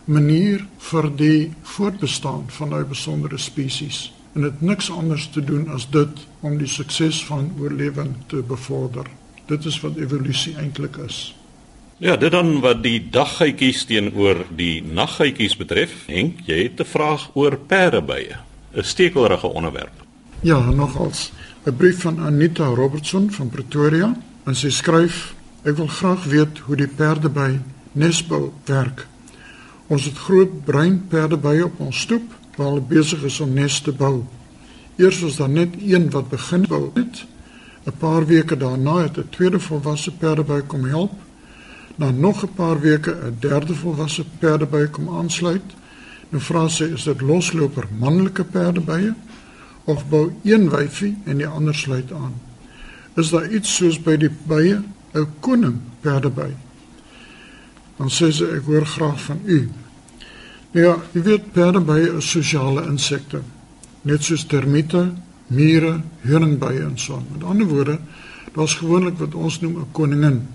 manier 0.05 0.67
vir 0.79 1.07
die 1.17 1.53
voortbestaan 1.63 2.45
van 2.47 2.71
daai 2.71 2.85
besondere 2.85 3.39
spesies 3.39 4.13
en 4.35 4.43
dit 4.43 4.61
niks 4.61 4.91
anders 4.91 5.29
te 5.33 5.45
doen 5.45 5.69
as 5.69 5.87
dit 5.91 6.27
om 6.41 6.59
die 6.59 6.69
sukses 6.69 7.25
van 7.25 7.53
oorlewing 7.61 8.15
te 8.27 8.43
bevorder. 8.43 9.07
Dit 9.47 9.65
is 9.65 9.81
wat 9.81 9.97
evolusie 9.97 10.57
eintlik 10.57 10.97
is. 10.97 11.35
Ja, 11.97 12.17
dit 12.17 12.31
dan 12.31 12.61
wat 12.61 12.83
die 12.83 13.09
daggeitjies 13.11 13.85
teenoor 13.85 14.45
die 14.57 14.83
naggeitjies 14.85 15.57
betref. 15.57 16.07
Henk, 16.07 16.41
jy 16.45 16.63
het 16.63 16.81
'n 16.81 16.85
vraag 16.85 17.31
oor 17.35 17.57
perdebye. 17.57 18.37
'n 18.75 18.83
Stekelrige 18.83 19.47
onderwerp. 19.47 20.06
Ja, 20.41 20.71
nogals 20.71 21.33
'n 21.65 21.77
brief 21.77 22.01
van 22.01 22.21
Anita 22.21 22.65
Robertson 22.65 23.31
van 23.31 23.49
Pretoria 23.49 24.17
en 24.45 24.55
sy 24.55 24.71
skryf: 24.71 25.35
Ek 25.63 25.77
wil 25.77 25.87
graag 25.87 26.25
weet 26.25 26.59
hoe 26.59 26.77
die 26.77 26.89
perdeby 26.89 27.59
nesbou 27.93 28.53
werk. 28.65 29.07
Ons 29.87 30.05
het 30.05 30.19
groot 30.19 30.51
op 31.65 31.81
ons 31.81 32.01
stoep 32.01 32.33
waar 32.57 32.67
hulle 32.67 32.81
besig 32.81 33.23
is 33.23 33.41
om 33.41 33.53
nes 33.53 33.81
te 33.81 33.93
bou. 33.93 34.25
Eers 34.97 35.21
was 35.21 35.37
daar 35.37 35.49
net 35.49 35.75
een 35.81 36.11
wat 36.11 36.29
begin 36.29 36.65
bou 36.69 36.91
het. 36.95 37.25
'n 37.85 37.97
Paar 37.99 38.27
weke 38.27 38.57
daarna 38.57 39.03
het 39.03 39.19
'n 39.19 39.29
tweede 39.31 39.61
volwasse 39.61 40.13
perdeby 40.13 40.61
kom 40.67 40.85
help. 40.85 41.13
Na 41.97 42.11
nog 42.11 42.43
'n 42.43 42.55
paar 42.55 42.81
weke 42.81 43.11
'n 43.11 43.37
derde 43.41 43.75
volwasse 43.75 44.25
perdeby 44.39 44.87
kom 44.87 45.09
aansluit. 45.09 45.75
Nou 46.29 46.43
vra 46.43 46.69
sy 46.69 46.85
is 46.85 47.03
dit 47.03 47.21
losloper 47.21 47.85
manlike 47.99 48.45
perdebye 48.45 49.15
of 49.87 50.05
bou 50.11 50.33
een 50.45 50.69
wyfie 50.71 51.15
en 51.25 51.41
die 51.41 51.49
ander 51.49 51.75
sluit 51.75 52.13
aan. 52.13 52.35
Is 53.17 53.31
daar 53.31 53.49
iets 53.49 53.71
soos 53.79 53.99
by 54.03 54.17
die 54.21 54.31
bye 54.47 54.83
'n 55.15 55.27
koning 55.41 55.81
perdeby? 56.01 56.53
Dan 57.97 58.09
sê 58.11 58.31
sy 58.33 58.45
ek 58.45 58.65
hoor 58.65 58.87
graag 58.87 59.21
van 59.21 59.41
u. 59.45 59.69
Ja, 60.71 60.97
jy 61.13 61.23
weet 61.23 61.53
perdebye 61.53 62.17
is 62.19 62.31
sosiale 62.31 62.83
insekte. 62.87 63.41
Net 64.03 64.23
soos 64.23 64.45
termiete, 64.47 65.13
mure, 65.47 66.03
heuningbye 66.21 66.83
en 66.85 66.99
so. 66.99 67.23
Met 67.33 67.45
ander 67.45 67.67
woorde, 67.67 67.99
daar's 68.55 68.75
gewoonlik 68.75 69.19
wat 69.19 69.35
ons 69.35 69.61
noem 69.61 69.79
'n 69.79 69.93
koningin. 69.93 70.49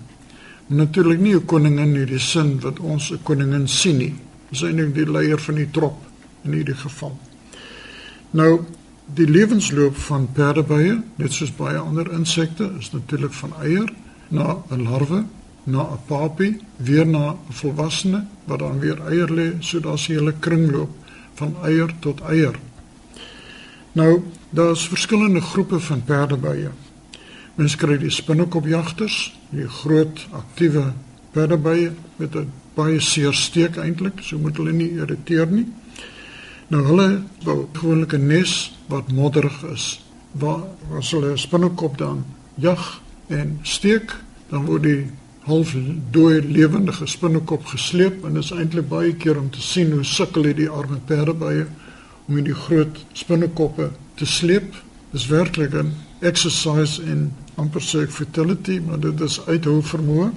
Natuurlik 0.66 1.20
nie 1.20 1.34
'n 1.34 1.44
koningin 1.44 1.96
in 1.96 2.06
die 2.06 2.18
sin 2.18 2.60
wat 2.60 2.78
ons 2.78 3.10
'n 3.10 3.22
koningin 3.22 3.68
sien 3.68 3.96
nie. 3.96 4.14
Dis 4.50 4.62
eintlik 4.62 4.94
die 4.94 5.10
leier 5.10 5.38
van 5.38 5.54
die 5.54 5.70
trop 5.70 5.96
in 6.44 6.52
hierdie 6.52 6.74
geval. 6.74 7.18
Nou, 8.30 8.60
die 9.06 9.26
lewensloop 9.26 9.96
van 9.96 10.28
perdebye, 10.32 11.02
net 11.16 11.32
soos 11.32 11.52
baie 11.56 11.78
ander 11.78 12.10
insekte, 12.12 12.70
is 12.78 12.92
natuurlik 12.92 13.32
van 13.32 13.52
eier 13.60 13.92
na 14.28 14.62
'n 14.70 14.82
larwe 14.82 15.24
na 15.64 15.82
'n 15.82 15.98
papie, 16.06 16.60
weer 16.76 17.06
na 17.06 17.30
'n 17.30 17.38
volwassene 17.50 18.26
wat 18.44 18.58
dan 18.58 18.78
weer 18.78 18.98
eier 19.06 19.30
lê, 19.30 19.52
so 19.60 19.80
daar's 19.80 20.08
'n 20.08 20.12
hele 20.12 20.34
kringloop 20.38 20.90
van 21.34 21.56
eier 21.62 21.94
tot 22.00 22.20
eier. 22.20 22.58
Nou, 23.92 24.22
daar's 24.50 24.88
verskillende 24.88 25.40
groepe 25.40 25.80
van 25.80 26.04
perdebye. 26.04 26.70
Mens 27.54 27.76
kry 27.76 27.98
die 27.98 28.10
spinnekopjagters, 28.10 29.38
die 29.50 29.68
groot 29.68 30.26
aktiewe 30.30 30.92
perdebye 31.30 31.92
met 32.16 32.34
'n 32.36 32.52
baie 32.74 33.00
seer 33.00 33.32
steek 33.32 33.76
eintlik, 33.76 34.20
so 34.20 34.38
moet 34.38 34.56
hulle 34.56 34.72
nie 34.72 34.90
irriteer 34.90 35.46
nie. 35.46 35.66
Nou 36.72 36.80
hulle 36.86 37.06
bou 37.44 37.66
gewoonlik 37.76 38.14
'n 38.16 38.26
nes 38.26 38.52
wat 38.88 39.12
modderig 39.12 39.58
is. 39.72 40.00
Waar 40.32 40.62
as 40.98 41.10
hulle 41.10 41.32
'n 41.32 41.38
spinnekop 41.38 41.98
dan 41.98 42.24
jag 42.54 43.00
en 43.26 43.58
steek, 43.62 44.16
dan 44.48 44.64
word 44.64 44.82
die 44.82 45.06
half 45.40 45.74
dooi 46.10 46.40
lewendige 46.40 47.06
spinnekop 47.06 47.66
gesleep 47.66 48.24
en 48.24 48.34
dit 48.34 48.42
is 48.42 48.50
eintlik 48.50 48.88
baie 48.88 49.12
keer 49.14 49.38
om 49.38 49.50
te 49.50 49.60
sien 49.60 49.92
hoe 49.92 50.04
sukkel 50.04 50.44
hierdie 50.44 50.68
arme 50.68 50.96
perdebye 51.04 51.66
om 52.28 52.34
hierdie 52.34 52.54
groot 52.54 53.04
spinnekoppe 53.12 53.90
te 54.14 54.26
sleep. 54.26 54.74
Dis 55.10 55.26
werklik 55.26 55.74
'n 55.74 55.92
exercise 56.20 57.02
in 57.02 57.32
amper 57.54 57.82
sê 57.82 58.08
fertility, 58.08 58.80
maar 58.86 59.00
dit 59.00 59.20
is 59.20 59.46
uithou 59.46 59.82
vermoë. 59.82 60.30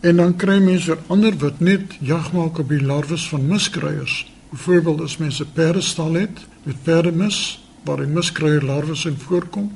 En 0.00 0.16
dan 0.16 0.36
kry 0.36 0.58
mense 0.58 0.98
ander 1.06 1.36
wat 1.38 1.60
net 1.60 1.82
jag 2.00 2.32
maak 2.32 2.58
op 2.58 2.68
die 2.68 2.82
larwes 2.82 3.28
van 3.28 3.46
miskruiers. 3.46 4.33
Byvoorbeeld 4.54 5.00
as 5.00 5.16
mense 5.16 5.44
perdestal 5.44 6.12
het 6.14 6.46
met 6.62 6.82
perdemis 6.82 7.38
waar 7.82 7.96
die 8.04 8.06
miskruier 8.06 8.62
larwes 8.62 9.02
in 9.04 9.16
voorkom, 9.18 9.66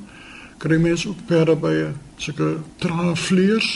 kry 0.57 0.77
mense 0.79 1.09
ook 1.09 1.25
perdebye 1.27 1.89
sulke 2.15 2.47
traafvleers 2.79 3.67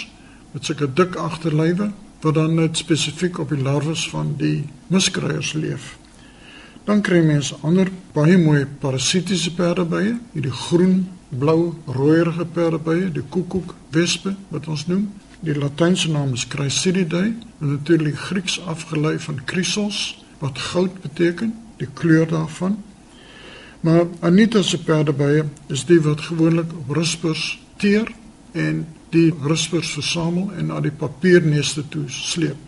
met 0.53 0.63
sulke 0.63 0.87
dik 0.87 1.17
agterlywe 1.19 1.89
wat 2.23 2.37
dan 2.39 2.55
net 2.55 2.79
spesifiek 2.79 3.41
op 3.43 3.51
die 3.51 3.59
larwes 3.59 4.05
van 4.13 4.31
die 4.39 4.63
miskruiers 4.87 5.51
leef. 5.59 5.97
Dan 6.87 7.03
kry 7.03 7.19
mense 7.19 7.59
ander 7.67 7.91
baie 8.15 8.39
mooi 8.39 8.63
parasitiese 8.79 9.51
perdebye, 9.59 10.15
hierdie 10.31 10.55
groen, 10.55 10.97
blou, 11.29 11.73
rooierige 11.83 12.47
perdebye, 12.55 13.11
die 13.11 13.27
koekoek 13.27 13.75
wespe 13.91 14.37
wat 14.55 14.71
ons 14.71 14.87
noem. 14.87 15.09
Die 15.43 15.59
latynse 15.59 16.15
naam 16.15 16.31
is 16.39 16.47
Chrysididae, 16.47 17.33
natuurlik 17.59 18.15
Grieks 18.31 18.61
afgelei 18.63 19.17
van 19.19 19.43
chrysos 19.43 20.22
wat 20.43 20.59
goud 20.59 21.01
beteken, 21.01 21.53
die 21.79 21.87
kleur 21.93 22.27
daarvan. 22.27 22.77
Maar 23.83 24.05
Anita 24.19 24.61
se 24.61 24.79
perdebye 24.83 25.45
is 25.67 25.85
die 25.87 25.99
wat 26.03 26.21
gewoonlik 26.21 26.71
op 26.75 26.91
ruspers 26.95 27.59
teer 27.77 28.11
en 28.51 28.85
die 29.15 29.33
ruspers 29.43 29.91
versamel 29.95 30.51
en 30.57 30.71
na 30.71 30.79
die 30.83 30.91
papierneste 30.91 31.83
toe 31.91 32.05
sleep. 32.07 32.59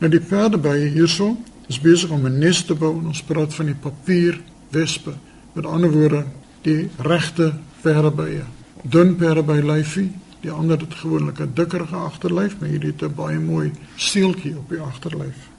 Nou 0.00 0.10
die 0.12 0.20
perdebye 0.20 0.90
hierso 0.96 1.34
is 1.68 1.80
besig 1.80 2.10
om 2.10 2.26
'n 2.26 2.38
nes 2.38 2.64
te 2.64 2.74
bou 2.74 2.98
en 2.98 3.06
ons 3.06 3.22
praat 3.22 3.54
van 3.54 3.66
die 3.66 3.80
papierwespe. 3.80 5.14
Met 5.52 5.66
ander 5.66 5.90
woorde, 5.90 6.24
die 6.62 6.90
regte 6.98 7.54
perdebye. 7.80 8.42
Dun 8.82 9.16
perdeby 9.16 9.60
lyfie, 9.60 10.10
die 10.40 10.50
ander 10.50 10.78
het 10.78 10.94
gewoonlik 10.94 11.40
'n 11.40 11.50
dikkerige 11.54 11.96
agterlyf, 11.96 12.56
maar 12.58 12.68
hierdie 12.68 12.92
het 12.92 13.02
'n 13.02 13.14
baie 13.14 13.38
mooi 13.38 13.72
steeltjie 13.96 14.56
op 14.56 14.68
die 14.68 14.80
agterlyf. 14.80 15.53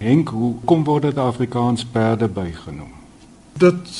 Henk, 0.00 0.32
hoe 0.32 0.54
kom 0.64 0.84
word 0.84 1.02
dit 1.02 1.18
Afrikaans 1.20 1.84
perdeby 1.84 2.48
genoem? 2.64 2.92
Dit 3.60 3.90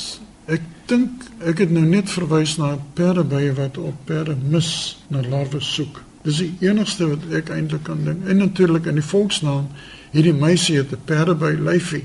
Ek 0.50 0.62
dink 0.90 1.26
ek 1.46 1.60
het 1.62 1.70
nou 1.70 1.84
net 1.86 2.10
verwys 2.10 2.56
na 2.58 2.72
perdebye 2.98 3.52
wat 3.54 3.78
op 3.78 3.94
perde 4.08 4.34
mis 4.50 4.98
na 5.12 5.22
larwe 5.22 5.60
soek. 5.62 6.02
Dis 6.26 6.38
die 6.42 6.52
enigste 6.66 7.06
wat 7.12 7.22
ek 7.38 7.50
eintlik 7.54 7.84
kan 7.86 8.02
dink. 8.04 8.26
En 8.26 8.36
natuurlik 8.42 8.86
in 8.90 8.98
die 8.98 9.04
volksnaam, 9.06 9.66
hierdie 10.10 10.34
meisie 10.34 10.76
het 10.80 10.92
'n 10.92 11.04
perdeby 11.06 11.52
lyfie. 11.54 12.04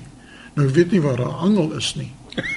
Nou 0.56 0.70
weet 0.70 0.92
nie 0.92 1.02
waar 1.02 1.18
haar 1.18 1.38
angel 1.48 1.72
is 1.74 1.96
nie. 1.96 2.12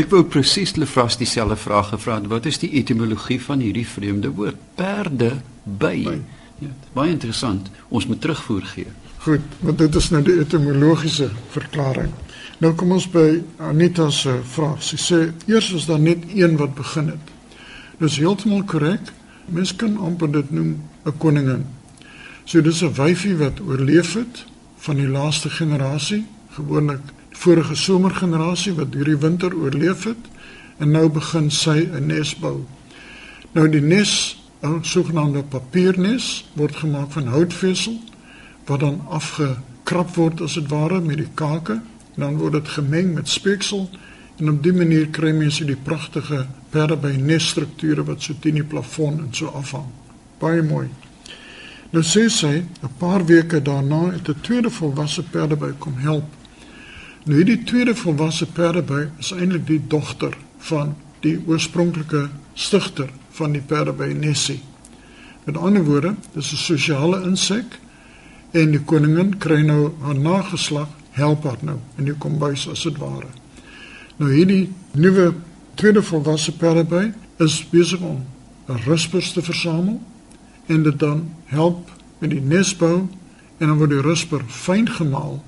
ek 0.00 0.10
wou 0.10 0.24
presies 0.24 0.76
Lefras 0.76 1.16
dieselfde 1.16 1.56
vraag 1.56 1.88
gevra 1.88 2.14
het. 2.14 2.26
Wat 2.26 2.46
is 2.46 2.58
die 2.58 2.70
etimologie 2.70 3.42
van 3.42 3.58
hierdie 3.60 3.86
vreemde 3.86 4.30
woord? 4.30 4.56
Perdeby. 4.74 6.20
Ja, 6.58 6.70
baie 6.92 7.10
interessant. 7.10 7.70
Ons 7.88 8.06
moet 8.06 8.20
terugvoer 8.20 8.62
gee. 8.62 8.86
Goed, 9.26 9.44
want 9.60 9.78
dit 9.78 9.94
is 9.94 10.10
nou 10.10 10.22
die 10.22 10.38
etimologiese 10.40 11.30
verklaring. 11.50 12.12
Nou 12.58 12.72
kom 12.78 12.94
ons 12.96 13.08
by 13.12 13.42
Anita 13.60 14.08
se 14.10 14.38
vraag. 14.54 14.80
Sy 14.82 14.96
sê 14.96 15.18
eers 15.50 15.72
was 15.74 15.88
daar 15.90 16.00
net 16.00 16.24
een 16.32 16.56
wat 16.56 16.74
begin 16.78 17.10
het. 17.12 17.32
Dis 18.00 18.16
heeltemal 18.16 18.64
korrek. 18.64 19.12
Mens 19.52 19.74
kan 19.76 19.98
amper 20.02 20.30
dit 20.32 20.50
noem 20.50 20.76
'n 21.04 21.18
koningin. 21.18 21.66
So 22.44 22.60
dis 22.60 22.82
'n 22.82 22.94
wyfie 22.94 23.36
wat 23.36 23.60
oorleef 23.60 24.14
het 24.14 24.44
van 24.76 24.96
die 24.96 25.08
laaste 25.08 25.50
generasie, 25.50 26.24
gewoonlik 26.50 27.00
vorige 27.30 27.74
somergenerasie 27.74 28.72
wat 28.74 28.94
hierdie 28.94 29.16
winter 29.16 29.54
oorleef 29.56 30.04
het 30.04 30.30
en 30.78 30.90
nou 30.90 31.08
begin 31.08 31.50
sy 31.50 31.88
'n 31.92 32.06
nes 32.06 32.34
bou. 32.36 32.64
Nou 33.52 33.68
die 33.68 33.80
nes, 33.80 34.36
'n 34.66 34.84
sogenaamde 34.84 35.42
papiernes, 35.42 36.44
word 36.54 36.76
gemaak 36.76 37.10
van 37.12 37.26
houtvesel 37.26 38.00
wat 38.66 38.80
dan 38.80 39.00
afgekrap 39.08 40.14
word 40.14 40.40
as 40.40 40.54
dit 40.54 40.68
ware 40.68 41.00
met 41.00 41.16
die 41.16 41.30
kake 41.34 41.72
en 42.14 42.20
dan 42.20 42.36
word 42.36 42.52
dit 42.52 42.68
gemeng 42.68 43.14
met 43.14 43.28
speeksel 43.28 43.90
en 44.36 44.50
op 44.50 44.62
dié 44.62 44.72
manier 44.72 45.08
kry 45.08 45.32
mense 45.32 45.64
die 45.64 45.78
pragtige 45.88 46.46
perdeby 46.70 47.14
nesstrukture 47.16 48.04
wat 48.04 48.22
so 48.22 48.34
teen 48.40 48.54
die 48.54 48.64
plafon 48.64 49.20
en 49.20 49.28
so 49.32 49.46
afhang. 49.46 49.86
Baie 50.38 50.62
mooi. 50.62 50.88
Nou 51.90 52.02
sê 52.04 52.28
sy 52.28 52.64
'n 52.82 52.96
paar 52.98 53.24
weke 53.26 53.62
daarna 53.62 54.12
het 54.12 54.28
'n 54.28 54.40
tweede 54.40 54.70
volwasse 54.70 55.22
perdeby 55.22 55.72
kom 55.78 55.94
help. 55.96 56.24
Nou 57.24 57.36
hierdie 57.38 57.64
tweede 57.64 57.94
volwasse 57.94 58.46
perdeby 58.46 59.08
is 59.18 59.32
eintlik 59.32 59.66
die 59.66 59.80
dogter 59.88 60.36
van 60.58 60.96
die 61.20 61.38
oorspronklike 61.46 62.28
stigter 62.56 63.10
van 63.36 63.52
die 63.52 63.60
perdeby 63.60 64.14
Nessie. 64.16 64.62
Met 65.44 65.56
ander 65.56 65.84
woorde, 65.84 66.14
dis 66.32 66.52
'n 66.52 66.56
sosiale 66.56 67.22
insek 67.22 67.78
en 68.50 68.70
die 68.70 68.80
koningin 68.80 69.38
kry 69.38 69.60
nou 69.62 69.92
haar 70.00 70.18
nageslag 70.18 70.88
help 71.10 71.44
haar 71.44 71.60
nou 71.60 71.78
in 71.96 72.04
die 72.04 72.14
kombuis 72.14 72.68
as 72.68 72.82
dit 72.82 72.96
ware. 72.96 73.28
Nou 74.16 74.32
hierdie 74.32 74.72
nuwe 74.92 75.34
tweede 75.74 76.02
volwasse 76.02 76.56
perdeby 76.56 77.12
is 77.38 77.60
besig 77.70 78.00
om 78.00 78.24
ruspers 78.66 79.32
te 79.32 79.42
versamel 79.42 80.00
en 80.66 80.82
dit 80.82 80.98
dan 80.98 81.30
help 81.44 81.90
met 82.18 82.30
die 82.30 82.40
nesbou 82.40 83.08
en 83.58 83.68
dan 83.68 83.78
word 83.78 83.90
die 83.90 84.00
rusper 84.00 84.42
fyn 84.48 84.88
gemaal 84.88 85.44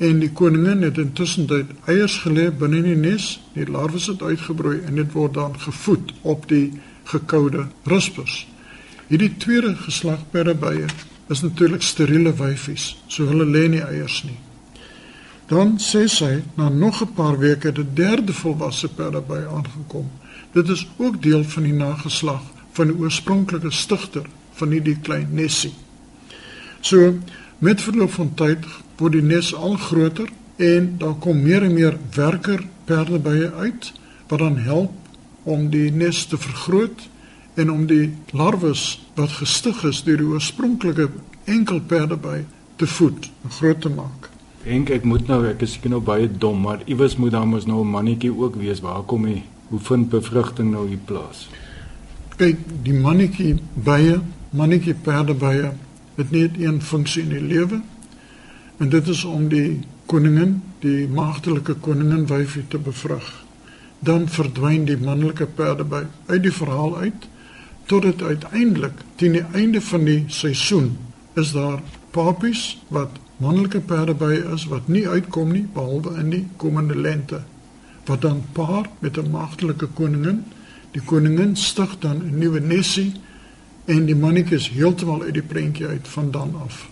en 0.00 0.20
die 0.22 0.30
koningin 0.32 0.82
het 0.82 0.98
intussen 0.98 1.46
tyd 1.50 1.72
eiers 1.92 2.16
gelê 2.22 2.46
binne 2.62 2.80
die 2.86 2.96
nes, 2.96 3.34
die 3.52 3.66
larwes 3.68 4.06
het 4.08 4.22
uitgebroei 4.24 4.78
en 4.88 4.96
dit 4.96 5.12
word 5.12 5.34
dan 5.36 5.58
gevoed 5.60 6.14
op 6.22 6.46
die 6.48 6.70
gekoude 7.10 7.66
ruspers. 7.84 8.46
Hierdie 9.10 9.34
tweede 9.42 9.74
geslag 9.76 10.22
perdebye 10.32 10.88
is 11.28 11.42
natuurlik 11.44 11.84
steriele 11.84 12.32
wyfies, 12.38 12.94
so 13.12 13.28
hulle 13.28 13.44
lê 13.44 13.66
nie 13.68 13.82
eiers 13.84 14.22
nie. 14.24 14.38
Dan 15.50 15.76
sê 15.82 16.06
sy 16.08 16.42
na 16.56 16.68
nog 16.68 17.02
'n 17.02 17.12
paar 17.14 17.38
weke 17.38 17.72
die 17.72 17.86
derde 17.94 18.32
volwasse 18.32 18.88
perdeby 18.88 19.44
aangekom. 19.56 20.10
Dit 20.52 20.68
is 20.68 20.86
ook 20.96 21.22
deel 21.22 21.44
van 21.44 21.62
die 21.62 21.72
nageslag 21.76 22.42
van 22.72 22.86
die 22.86 22.96
oorspronklike 22.96 23.70
stigter 23.70 24.26
van 24.52 24.70
hierdie 24.70 24.96
klein 25.02 25.28
nesie. 25.32 25.74
So 26.80 27.18
met 27.58 27.82
verloop 27.82 28.12
van 28.12 28.34
tyd 28.34 28.64
word 29.00 29.16
die 29.16 29.24
nes 29.24 29.54
al 29.54 29.76
groter 29.80 30.28
en 30.60 30.94
daar 31.00 31.16
kom 31.24 31.42
meer 31.42 31.64
en 31.64 31.74
meer 31.74 31.96
werker 32.14 32.62
perdebye 32.84 33.52
uit 33.52 33.92
wat 34.28 34.38
dan 34.38 34.58
help 34.64 34.92
om 35.48 35.70
die 35.72 35.88
nes 35.90 36.24
te 36.28 36.38
vergroot 36.38 37.08
en 37.60 37.70
om 37.72 37.86
die 37.88 38.12
larwes 38.36 39.00
wat 39.16 39.40
gestig 39.40 39.84
is 39.88 40.02
deur 40.06 40.20
die 40.20 40.28
oorspronklike 40.28 41.08
enkel 41.50 41.80
perdeby 41.80 42.42
te 42.80 42.86
voed 42.86 43.30
en 43.44 43.56
groot 43.58 43.80
te 43.80 43.92
maak. 43.92 44.28
Dink 44.64 44.92
ek 44.92 45.06
moet 45.08 45.28
nou 45.28 45.40
ek 45.48 45.64
is 45.64 45.74
seker 45.76 45.94
nou 45.94 46.02
baie 46.04 46.28
dom, 46.28 46.60
maar 46.66 46.84
iewers 46.84 47.16
moet 47.16 47.32
daar 47.32 47.48
mos 47.48 47.66
nou 47.66 47.80
'n 47.80 47.90
mannetjie 47.90 48.32
ook 48.32 48.56
wees. 48.56 48.80
Waar 48.80 49.02
kom 49.02 49.24
hy? 49.24 49.42
Hoe 49.68 49.80
vind 49.80 50.08
bevrugting 50.08 50.70
nou 50.70 50.88
hier 50.88 51.00
plaas? 51.04 51.48
Kyk, 52.36 52.58
die 52.82 52.92
mannetjie 52.92 53.56
bye, 53.74 54.20
mannetjie 54.50 54.94
perdebye 54.94 55.72
het 56.16 56.30
net 56.30 56.50
een 56.58 56.82
funksie 56.82 57.22
in 57.22 57.28
die 57.28 57.40
lewe. 57.40 57.80
En 58.80 58.88
dit 58.88 59.08
is 59.12 59.24
om 59.28 59.48
die 59.52 59.80
koningin, 60.08 60.62
die 60.80 61.08
maagdelike 61.08 61.74
koningin 61.84 62.24
wyfie 62.26 62.64
te 62.68 62.78
bevrug. 62.80 63.26
Dan 64.00 64.24
verdwyn 64.28 64.86
die 64.88 64.96
manlike 64.96 65.46
perdeby 65.46 66.06
uit 66.26 66.42
die 66.42 66.52
verhaal 66.52 66.96
uit 66.96 67.26
tot 67.90 68.02
dit 68.06 68.22
uiteindelik 68.22 69.02
teen 69.20 69.34
die 69.36 69.46
einde 69.52 69.80
van 69.84 70.04
die 70.06 70.20
seisoen 70.32 70.92
is 71.40 71.52
daar 71.52 71.80
papies 72.14 72.62
wat 72.88 73.18
manlike 73.42 73.80
perdeby 73.80 74.36
is 74.54 74.68
wat 74.70 74.88
nie 74.88 75.02
uitkom 75.08 75.50
nie 75.52 75.64
behalwe 75.74 76.14
in 76.22 76.30
die 76.30 76.44
komende 76.56 76.94
lente 76.94 77.40
wat 78.06 78.22
dan 78.22 78.44
paar 78.52 78.86
met 78.98 79.18
'n 79.18 79.30
magtelike 79.30 79.88
koningin 79.98 80.44
die 80.94 81.02
koningin 81.02 81.56
stig 81.56 81.98
dan 81.98 82.22
'n 82.22 82.38
nuwe 82.38 82.60
nesie 82.60 83.12
en 83.84 84.06
die 84.06 84.16
mannetjie 84.16 84.56
is 84.56 84.68
heeltemal 84.68 85.22
uit 85.22 85.34
die 85.34 85.48
prentjie 85.52 85.86
uit 85.86 86.08
van 86.08 86.30
dan 86.30 86.54
af 86.64 86.88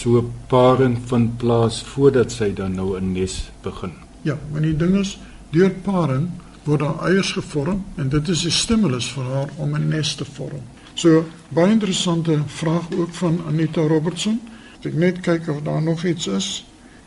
so 0.00 0.24
paring 0.48 0.98
vind 1.10 1.38
plaas 1.38 1.82
voordat 1.94 2.32
sy 2.32 2.52
dan 2.54 2.74
nou 2.74 2.96
'n 2.96 3.12
nes 3.12 3.50
begin 3.62 3.92
ja 4.22 4.36
want 4.52 4.64
die 4.64 4.76
ding 4.76 4.98
is 4.98 5.18
deur 5.50 5.70
paring 5.70 6.28
word 6.64 6.80
daar 6.80 6.98
eiers 7.08 7.32
gevorm 7.32 7.84
en 7.96 8.08
dit 8.08 8.28
is 8.28 8.44
'n 8.44 8.50
stimulus 8.50 9.10
vir 9.12 9.24
haar 9.24 9.48
om 9.56 9.74
'n 9.74 9.88
nes 9.88 10.14
te 10.14 10.24
vorm 10.24 10.62
so 10.94 11.24
baie 11.48 11.72
interessante 11.72 12.42
vraag 12.46 12.86
ook 12.96 13.12
van 13.14 13.40
Anita 13.46 13.80
Robertson 13.80 14.40
Ek 14.86 14.94
net 14.94 15.18
kyk 15.26 15.48
of 15.50 15.62
daar 15.66 15.82
nog 15.82 16.04
iets 16.06 16.26
is. 16.30 16.48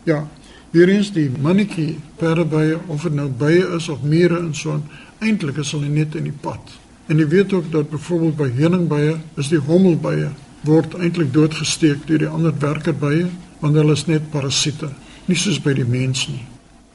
Ja, 0.04 0.28
hier 0.72 0.90
is 0.92 1.12
die 1.16 1.30
mannetjie 1.42 1.96
perdebye 2.20 2.80
of 2.92 3.06
dit 3.08 3.16
nou 3.16 3.30
bye 3.30 3.64
is 3.78 3.88
of 3.90 4.04
mure 4.04 4.38
en 4.38 4.52
so 4.56 4.76
aan. 4.76 4.84
Eintlik 5.24 5.62
is 5.62 5.72
hulle 5.72 5.88
net 5.88 6.18
in 6.20 6.28
die 6.28 6.36
pad. 6.36 6.74
En 7.08 7.20
jy 7.22 7.28
weet 7.32 7.54
ook 7.54 7.72
dat 7.72 7.90
byvoorbeeld 7.90 8.36
by 8.38 8.50
heuningbye 8.58 9.16
is 9.40 9.52
die 9.54 9.62
hommelbye 9.64 10.34
word 10.68 10.96
eintlik 11.00 11.34
doodgesteek 11.34 12.08
deur 12.08 12.26
die 12.26 12.32
ander 12.32 12.54
werkerbye 12.60 13.30
want 13.62 13.78
hulle 13.78 13.94
is 13.94 14.08
net 14.08 14.32
parasiete, 14.32 14.90
nie 15.26 15.38
soos 15.38 15.60
by 15.62 15.74
die 15.78 15.86
mens 15.86 16.26
nie. 16.28 16.42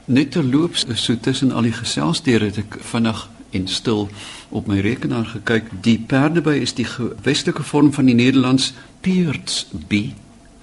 Net 0.07 0.31
terloops 0.35 0.85
so 0.95 1.15
tussen 1.15 1.51
al 1.51 1.67
die 1.67 1.75
gelselsdeure 1.75 2.51
het 2.51 2.57
ek 2.63 2.79
vinnig 2.91 3.27
en 3.55 3.67
stil 3.71 4.09
op 4.49 4.67
my 4.67 4.79
rekenaar 4.83 5.25
gekyk. 5.31 5.71
Die 5.83 5.97
perdeby 5.99 6.57
is 6.59 6.75
die 6.75 6.87
westelike 7.23 7.63
vorm 7.63 7.93
van 7.95 8.11
die 8.11 8.15
Nederlands 8.15 8.73
peertsbie 9.01 10.15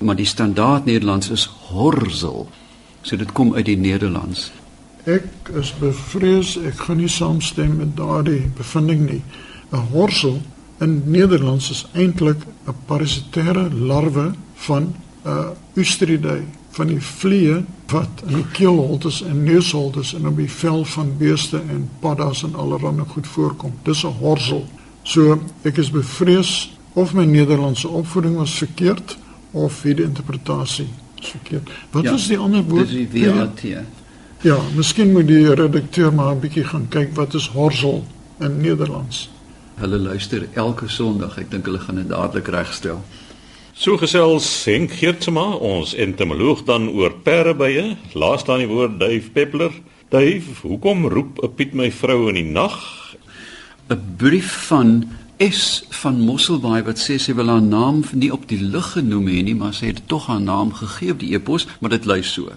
maar 0.05 0.17
die 0.17 0.27
standaard 0.27 0.85
Nederlands 0.85 1.31
is 1.31 1.51
horzel. 1.69 2.49
So 3.01 3.17
dit 3.17 3.33
kom 3.33 3.55
uit 3.55 3.64
die 3.64 3.77
Nederlands. 3.77 4.53
Ek 5.05 5.51
is 5.61 5.73
bevrees 5.81 6.55
ek 6.57 6.87
gaan 6.87 7.01
nie 7.03 7.11
saamstem 7.12 7.77
met 7.81 7.97
daardie 7.97 8.51
bevinding 8.57 9.05
nie. 9.11 9.23
'n 9.73 9.87
Horzel 9.93 10.43
in 10.85 11.03
Nederlands 11.05 11.70
is 11.70 11.87
eintlik 11.92 12.44
'n 12.66 12.77
parasitêre 12.87 13.68
larwe 13.73 14.33
van 14.66 14.94
'n 15.25 15.57
Oestridae 15.77 16.44
van 16.70 16.87
die 16.87 17.01
vliee 17.01 17.64
wat 17.87 18.23
in 18.27 18.35
die 18.35 18.47
keelholtes 18.53 19.23
en 19.23 19.42
neusholtes 19.44 20.14
en 20.14 20.27
op 20.27 20.37
die 20.37 20.51
vel 20.51 20.85
van 20.85 21.16
beeste 21.18 21.61
en 21.70 21.88
paddas 22.01 22.42
en 22.42 22.55
allerlei 22.55 23.05
goed 23.09 23.27
voorkom. 23.27 23.73
Dis 23.83 24.05
'n 24.05 24.16
horzel. 24.20 24.66
So 25.03 25.40
ek 25.62 25.77
is 25.77 25.90
bevrees 25.90 26.73
of 26.92 27.14
my 27.14 27.25
Nederlandse 27.25 27.88
opvoeding 27.88 28.37
was 28.37 28.55
verkeerd 28.55 29.16
of 29.51 29.83
wie 29.83 29.94
die 29.94 30.05
interpretasie 30.05 30.88
verkeerd. 31.20 31.70
Wat 31.90 32.03
ja, 32.03 32.14
is 32.14 32.27
die 32.27 32.38
ander 32.38 32.64
woord? 32.64 32.88
Dis 32.88 33.11
die 33.11 33.31
VAT. 33.31 33.61
Ja, 34.40 34.59
miskien 34.77 35.12
moet 35.12 35.27
die 35.29 35.55
redakteur 35.55 36.12
maar 36.14 36.35
'n 36.35 36.40
bietjie 36.40 36.64
gaan 36.64 36.88
kyk 36.88 37.14
wat 37.14 37.35
is 37.35 37.49
horsel 37.49 38.05
in 38.38 38.61
Nederlands. 38.61 39.31
Hulle 39.75 39.99
luister 39.99 40.47
elke 40.55 40.89
Sondag. 40.89 41.39
Ek 41.43 41.51
dink 41.51 41.67
hulle 41.67 41.81
gaan 41.83 41.99
dit 41.99 42.09
dadelik 42.09 42.49
regstel. 42.55 43.01
So 43.75 43.99
gesels 43.99 44.47
Henk 44.71 44.93
Geertsma, 45.01 45.49
ons 45.59 45.97
entomoloog 45.99 46.63
dan 46.69 46.87
oor 46.93 47.17
perdebye. 47.27 47.97
Laaste 48.15 48.55
aan 48.55 48.63
die 48.63 48.71
woord 48.71 49.01
Dave 49.01 49.33
Peppler. 49.35 49.75
Dave, 50.15 50.61
hoekom 50.63 51.09
roep 51.11 51.43
'n 51.43 51.55
Piet 51.57 51.75
my 51.75 51.91
vrou 51.91 52.29
in 52.29 52.39
die 52.39 52.47
nag? 52.47 52.79
'n 53.91 54.15
Brief 54.17 54.69
van 54.69 55.11
S 55.39 55.83
van 55.91 56.21
Mosselbaai 56.21 56.85
wat 56.87 56.99
sê 56.99 57.19
sy 57.19 57.35
wil 57.35 57.49
haar 57.49 57.63
naam 57.63 58.05
nie 58.13 58.31
op 58.33 58.47
die 58.49 58.61
lug 58.63 58.93
genoem 58.93 59.27
hê 59.27 59.43
nie, 59.43 59.55
maar 59.55 59.75
sy 59.75 59.87
het 59.87 60.07
tog 60.07 60.27
haar 60.27 60.41
naam 60.41 60.73
gegee 60.73 61.11
op 61.11 61.19
die 61.19 61.35
e-pos, 61.35 61.67
maar 61.81 61.91
dit 61.91 62.05
lui 62.05 62.23
so. 62.23 62.53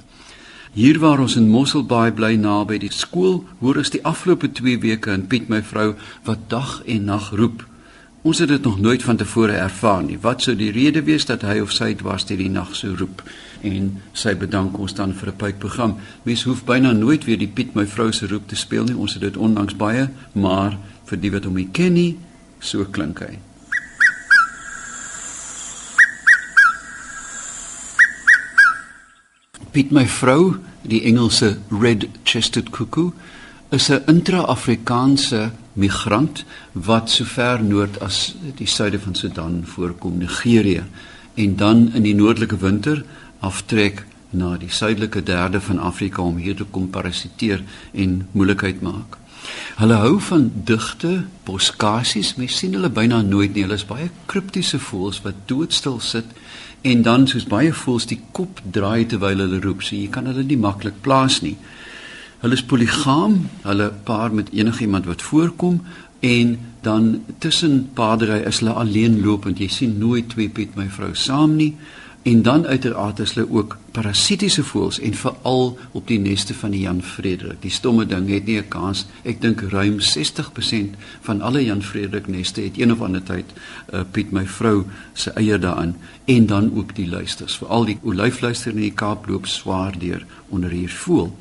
Hier 0.74 1.00
waar 1.00 1.20
ons 1.20 1.36
in 1.36 1.50
Mosselbaai 1.50 2.12
bly 2.12 2.36
naby 2.36 2.78
die 2.84 2.92
skool, 2.92 3.44
hoor 3.60 3.80
ons 3.82 3.94
die 3.94 4.04
afgelope 4.04 4.52
2 4.52 4.80
weke 4.84 5.14
in 5.14 5.28
Piet 5.28 5.50
my 5.50 5.62
vrou 5.64 5.94
wat 6.28 6.50
dag 6.52 6.82
en 6.86 7.08
nag 7.08 7.32
roep. 7.40 7.64
Ons 8.28 8.42
het 8.44 8.50
dit 8.50 8.64
nog 8.64 8.80
nooit 8.80 9.04
van 9.04 9.18
tevore 9.18 9.56
ervaar 9.56 10.04
nie. 10.04 10.18
Wat 10.20 10.44
sou 10.44 10.56
die 10.58 10.72
rede 10.76 11.04
wees 11.08 11.26
dat 11.26 11.46
hy 11.48 11.60
of 11.64 11.72
sy 11.72 11.94
dwars 11.96 12.28
deur 12.28 12.42
die 12.42 12.52
nag 12.52 12.76
sou 12.76 12.92
roep? 12.98 13.24
En 13.64 14.02
sy 14.14 14.36
bedank 14.36 14.78
ons 14.78 14.94
dan 14.94 15.14
vir 15.14 15.30
'n 15.30 15.38
pypprogram. 15.38 15.96
Mens 16.24 16.44
hoef 16.44 16.66
byna 16.66 16.92
nooit 16.92 17.26
weer 17.26 17.38
die 17.38 17.54
Piet 17.54 17.76
my 17.76 17.86
vrou 17.86 18.12
se 18.12 18.28
roep 18.28 18.48
te 18.48 18.56
speel 18.56 18.84
nie. 18.84 18.98
Ons 18.98 19.14
het 19.14 19.22
dit 19.22 19.38
onlangs 19.38 19.76
baie, 19.76 20.10
maar 20.34 20.78
vir 21.06 21.18
die 21.18 21.32
wat 21.32 21.44
hom 21.44 21.56
nie 21.56 21.70
ken 21.72 21.94
nie, 21.94 22.18
So 22.60 22.86
klink 22.92 23.22
hy. 23.22 23.38
Piet 29.78 29.92
my 29.94 30.08
vrou, 30.10 30.56
die 30.90 31.04
Engelse 31.06 31.60
red-chested 31.70 32.72
cuckoo, 32.74 33.12
is 33.70 33.92
'n 33.92 34.02
intra-Afrikaanse 34.08 35.52
migrant 35.74 36.44
wat 36.74 37.10
so 37.10 37.24
ver 37.24 37.62
noord 37.64 38.00
as 38.02 38.34
die 38.56 38.66
suide 38.66 39.00
van 39.00 39.16
Sudan 39.16 39.62
voorkom, 39.66 40.18
Nigerië, 40.18 40.84
en 41.36 41.56
dan 41.56 41.94
in 41.94 42.04
die 42.04 42.16
noordelike 42.16 42.58
winter 42.58 43.06
aftrek 43.40 44.06
na 44.30 44.58
die 44.58 44.72
suidelike 44.72 45.24
derde 45.24 45.62
van 45.62 45.80
Afrika 45.80 46.22
om 46.22 46.38
hier 46.38 46.56
te 46.56 46.66
kom 46.66 46.90
parasiteer 46.90 47.62
en 47.94 48.28
moeilikheid 48.32 48.82
maak. 48.82 49.18
Hulle 49.78 49.94
hou 50.02 50.16
van 50.26 50.48
digte 50.66 51.28
boskasies. 51.46 52.32
Mens 52.40 52.56
sien 52.58 52.74
hulle 52.74 52.90
byna 52.90 53.20
nooit 53.22 53.54
nie. 53.54 53.62
Hulle 53.68 53.78
is 53.78 53.86
baie 53.86 54.08
kriptiese 54.26 54.80
voëls 54.82 55.20
wat 55.22 55.44
doodstil 55.46 56.00
sit 56.02 56.32
en 56.82 57.04
dan 57.06 57.28
soos 57.30 57.46
baie 57.46 57.70
voëls 57.74 58.08
die 58.10 58.18
kop 58.34 58.64
draai 58.74 59.06
terwyl 59.06 59.44
hulle 59.44 59.60
roep. 59.62 59.84
So 59.86 59.94
jy 59.94 60.08
kan 60.10 60.26
hulle 60.26 60.48
nie 60.50 60.58
maklik 60.58 60.98
plaas 61.06 61.44
nie. 61.46 61.54
Hulle 62.42 62.58
is 62.58 62.66
poligam. 62.66 63.44
Hulle 63.68 63.92
paar 64.10 64.34
met 64.34 64.50
enigiemand 64.50 65.06
wat 65.06 65.22
voorkom 65.22 65.84
en 66.26 66.58
dan 66.82 67.12
tussen 67.38 67.84
paardery 67.94 68.42
is 68.50 68.64
hulle 68.64 68.74
alleen 68.74 69.22
lopend. 69.22 69.62
Jy 69.62 69.70
sien 69.70 69.98
nooit 70.02 70.34
twee 70.34 70.50
piet 70.50 70.74
my 70.74 70.90
vrou 70.90 71.14
saam 71.14 71.54
nie 71.62 71.76
en 72.28 72.42
dan 72.42 72.66
uiteraard 72.68 73.20
is 73.20 73.34
hulle 73.34 73.48
ook 73.50 73.78
parasitiese 73.96 74.64
voëls 74.64 75.00
en 75.00 75.14
veral 75.16 75.78
op 75.96 76.08
die 76.12 76.20
neste 76.20 76.54
van 76.54 76.74
die 76.76 76.82
Jan 76.84 77.00
Frederik. 77.02 77.62
Die 77.64 77.72
stomme 77.72 78.06
ding 78.06 78.28
het 78.30 78.46
nie 78.46 78.58
'n 78.60 78.68
kans. 78.68 79.06
Ek 79.24 79.42
dink 79.42 79.62
ruim 79.62 80.00
60% 80.00 80.96
van 81.22 81.42
alle 81.42 81.64
Jan 81.66 81.84
Frederik 81.84 82.28
neste 82.28 82.62
het 82.62 82.78
een 82.78 82.92
of 82.92 83.02
ander 83.02 83.24
tyd 83.24 83.46
uh, 83.94 84.02
Piet 84.12 84.32
my 84.32 84.46
vrou 84.46 84.84
se 85.14 85.32
eier 85.32 85.60
daarin 85.60 85.96
en 86.26 86.46
dan 86.46 86.72
ook 86.76 86.96
die 86.96 87.10
luisters. 87.10 87.58
Veral 87.58 87.86
die 87.86 88.00
olyfluister 88.02 88.72
in 88.72 88.82
die 88.82 88.94
Kaap 88.94 89.28
loop 89.28 89.46
swaar 89.46 90.00
deur 90.00 90.26
onder 90.50 90.70
hier 90.70 90.90
voel. 90.90 91.32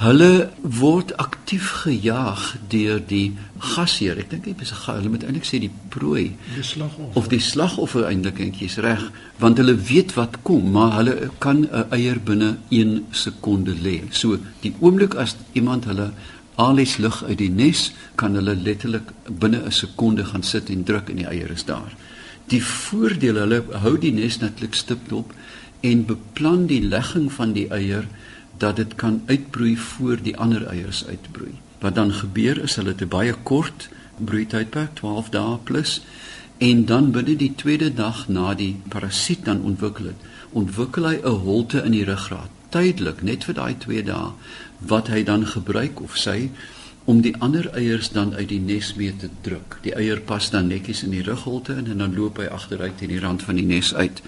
Hulle 0.00 0.48
word 0.64 1.10
aktief 1.20 1.66
gejaag 1.82 2.54
deur 2.72 3.02
die 3.04 3.34
gasheer. 3.74 4.16
Ek 4.22 4.30
dink 4.32 4.46
dit 4.48 4.62
is 4.64 4.70
hulle 4.86 5.10
moet 5.12 5.26
eintlik 5.28 5.44
sê 5.44 5.58
die 5.60 5.68
prooi 5.92 6.30
Die 6.54 6.64
slagoffer. 6.64 7.18
of 7.20 7.28
die 7.28 7.40
slagoffer 7.44 8.06
eintlik 8.08 8.38
dink 8.40 8.62
jy's 8.62 8.78
reg, 8.80 9.02
want 9.42 9.60
hulle 9.60 9.74
weet 9.76 10.14
wat 10.16 10.38
kom, 10.42 10.70
maar 10.72 10.94
hulle 10.96 11.28
kan 11.38 11.68
'n 11.68 11.84
eier 11.92 12.16
binne 12.16 12.56
1 12.70 13.12
sekonde 13.12 13.74
lê. 13.76 14.00
So 14.10 14.38
die 14.62 14.72
oomblik 14.80 15.14
as 15.14 15.36
iemand 15.52 15.84
hulle 15.84 16.12
alles 16.56 16.96
lig 16.96 17.22
uit 17.24 17.38
die 17.38 17.50
nes, 17.50 17.92
kan 18.16 18.34
hulle 18.34 18.56
letterlik 18.56 19.12
binne 19.28 19.60
'n 19.66 19.70
sekonde 19.72 20.24
gaan 20.24 20.42
sit 20.42 20.70
en 20.70 20.84
druk 20.84 21.10
en 21.10 21.16
die 21.16 21.28
eier 21.28 21.50
is 21.50 21.64
daar. 21.64 21.92
Die 22.48 22.62
voordeel 22.64 23.34
hulle 23.36 23.62
hou 23.82 23.98
die 23.98 24.12
nes 24.12 24.38
natuurlik 24.38 24.74
stipdop 24.74 25.32
en 25.82 26.06
beplan 26.06 26.66
die 26.66 26.80
legging 26.80 27.32
van 27.32 27.52
die 27.52 27.68
eier 27.68 28.08
dat 28.60 28.76
dit 28.76 28.94
kan 28.94 29.22
uitbroei 29.26 29.76
voor 29.76 30.20
die 30.22 30.36
ander 30.36 30.66
eiers 30.68 31.04
uitbroei. 31.06 31.54
Wat 31.80 31.94
dan 31.94 32.12
gebeur 32.12 32.62
is 32.62 32.76
hulle 32.76 32.92
het 32.92 33.02
'n 33.02 33.08
baie 33.08 33.34
kort 33.42 33.88
broeitydperk, 34.16 34.94
12 34.94 35.28
dae 35.28 35.58
plus 35.64 36.00
en 36.58 36.84
dan 36.84 37.10
binne 37.10 37.36
die 37.36 37.54
tweede 37.56 37.94
dag 37.94 38.28
na 38.28 38.54
die 38.54 38.76
parasiet 38.88 39.44
dan 39.44 39.62
ontwikkel 39.62 40.04
het, 40.12 40.20
ontwikkel 40.52 41.08
hy 41.08 41.16
'n 41.22 41.40
holte 41.46 41.82
in 41.84 41.92
die 41.92 42.04
ruggraat, 42.04 42.50
tydelik 42.68 43.22
net 43.22 43.44
vir 43.44 43.54
daai 43.54 43.74
2 43.78 44.02
dae 44.02 44.32
wat 44.78 45.08
hy 45.08 45.22
dan 45.22 45.46
gebruik 45.46 46.00
of 46.00 46.16
sy 46.16 46.50
om 47.04 47.20
die 47.20 47.34
ander 47.38 47.70
eiers 47.74 48.10
dan 48.14 48.34
uit 48.34 48.48
die 48.48 48.60
nes 48.60 48.94
mee 48.94 49.16
te 49.16 49.28
druk. 49.40 49.78
Die 49.82 49.94
eier 49.94 50.20
pas 50.20 50.50
dan 50.50 50.68
netjies 50.70 51.02
in 51.02 51.10
die 51.10 51.22
rugholte 51.22 51.72
in 51.72 51.86
en 51.86 51.98
dan 51.98 52.14
loop 52.14 52.38
hy 52.38 52.46
agteruit 52.46 52.98
teen 52.98 53.08
die 53.14 53.20
rand 53.20 53.42
van 53.42 53.58
die 53.58 53.66
nes 53.66 53.94
uit. 53.94 54.22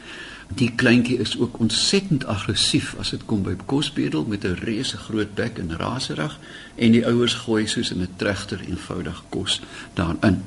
Die 0.54 0.72
kleintjie 0.76 1.18
is 1.18 1.38
ook 1.38 1.58
ontsettend 1.58 2.24
aggressief 2.26 2.94
as 3.00 3.12
dit 3.14 3.24
kom 3.30 3.44
by 3.46 3.54
kosbedel 3.66 4.24
met 4.28 4.44
'n 4.44 4.58
reuse 4.64 4.96
groot 4.96 5.34
bek 5.34 5.58
en 5.58 5.76
raserig 5.76 6.38
en 6.74 6.92
die 6.92 7.06
ouers 7.06 7.34
gooi 7.34 7.66
soos 7.66 7.90
in 7.90 8.00
'n 8.00 8.14
trechter 8.16 8.60
eenvoudig 8.60 9.22
kos 9.28 9.60
daarin. 9.94 10.42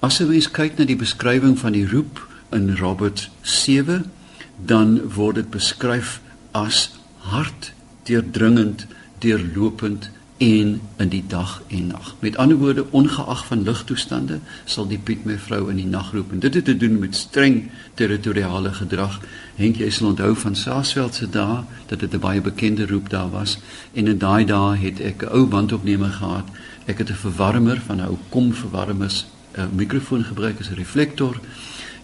As 0.00 0.18
jy 0.18 0.26
mens 0.26 0.50
kyk 0.50 0.78
na 0.78 0.84
die 0.84 0.96
beskrywing 0.96 1.58
van 1.58 1.72
die 1.72 1.88
roep 1.88 2.28
in 2.50 2.76
Robert 2.76 3.30
7, 3.42 4.10
dan 4.56 5.12
word 5.14 5.34
dit 5.34 5.50
beskryf 5.50 6.20
as 6.50 6.90
hard, 7.16 7.72
deurdringend, 8.02 8.86
deurlopend 9.18 10.10
en 10.42 10.80
in 10.96 11.08
die 11.08 11.22
dag 11.26 11.62
en 11.68 11.86
nag. 11.86 12.14
Met 12.18 12.36
ander 12.36 12.56
woorde, 12.56 12.84
ongeag 12.90 13.46
van 13.46 13.62
ligtoestande, 13.62 14.38
sal 14.64 14.88
die 14.90 14.98
Piet 14.98 15.24
my 15.24 15.36
vrou 15.38 15.68
in 15.70 15.78
die 15.78 15.86
nag 15.86 16.10
roep 16.12 16.32
en 16.34 16.42
dit 16.42 16.54
het 16.54 16.64
te 16.64 16.76
doen 16.76 16.98
met 16.98 17.16
streng 17.16 17.70
territoriale 17.94 18.72
gedrag. 18.74 19.20
Henk 19.60 19.78
jy 19.78 19.90
sal 19.90 20.08
onthou 20.10 20.32
van 20.42 20.58
Saasveld 20.58 21.14
se 21.14 21.28
dae 21.30 21.62
dat 21.86 22.00
dit 22.00 22.14
'n 22.14 22.18
baie 22.20 22.40
bekende 22.40 22.86
roep 22.86 23.10
daar 23.10 23.30
was 23.30 23.58
en 23.94 24.06
in 24.06 24.18
daai 24.18 24.44
dae 24.44 24.76
het 24.76 25.00
ek 25.00 25.22
'n 25.22 25.30
ou 25.30 25.46
bandopnemer 25.46 26.10
gehad. 26.10 26.48
Ek 26.86 26.98
het 26.98 27.10
'n 27.10 27.22
verwarmer 27.26 27.80
van 27.86 27.96
'n 27.96 28.06
ou 28.06 28.18
kom 28.28 28.52
verwarmers 28.52 29.26
'n 29.54 29.70
mikrofoon 29.74 30.24
gebruik 30.24 30.60
as 30.60 30.70
'n 30.70 30.74
reflektor 30.74 31.40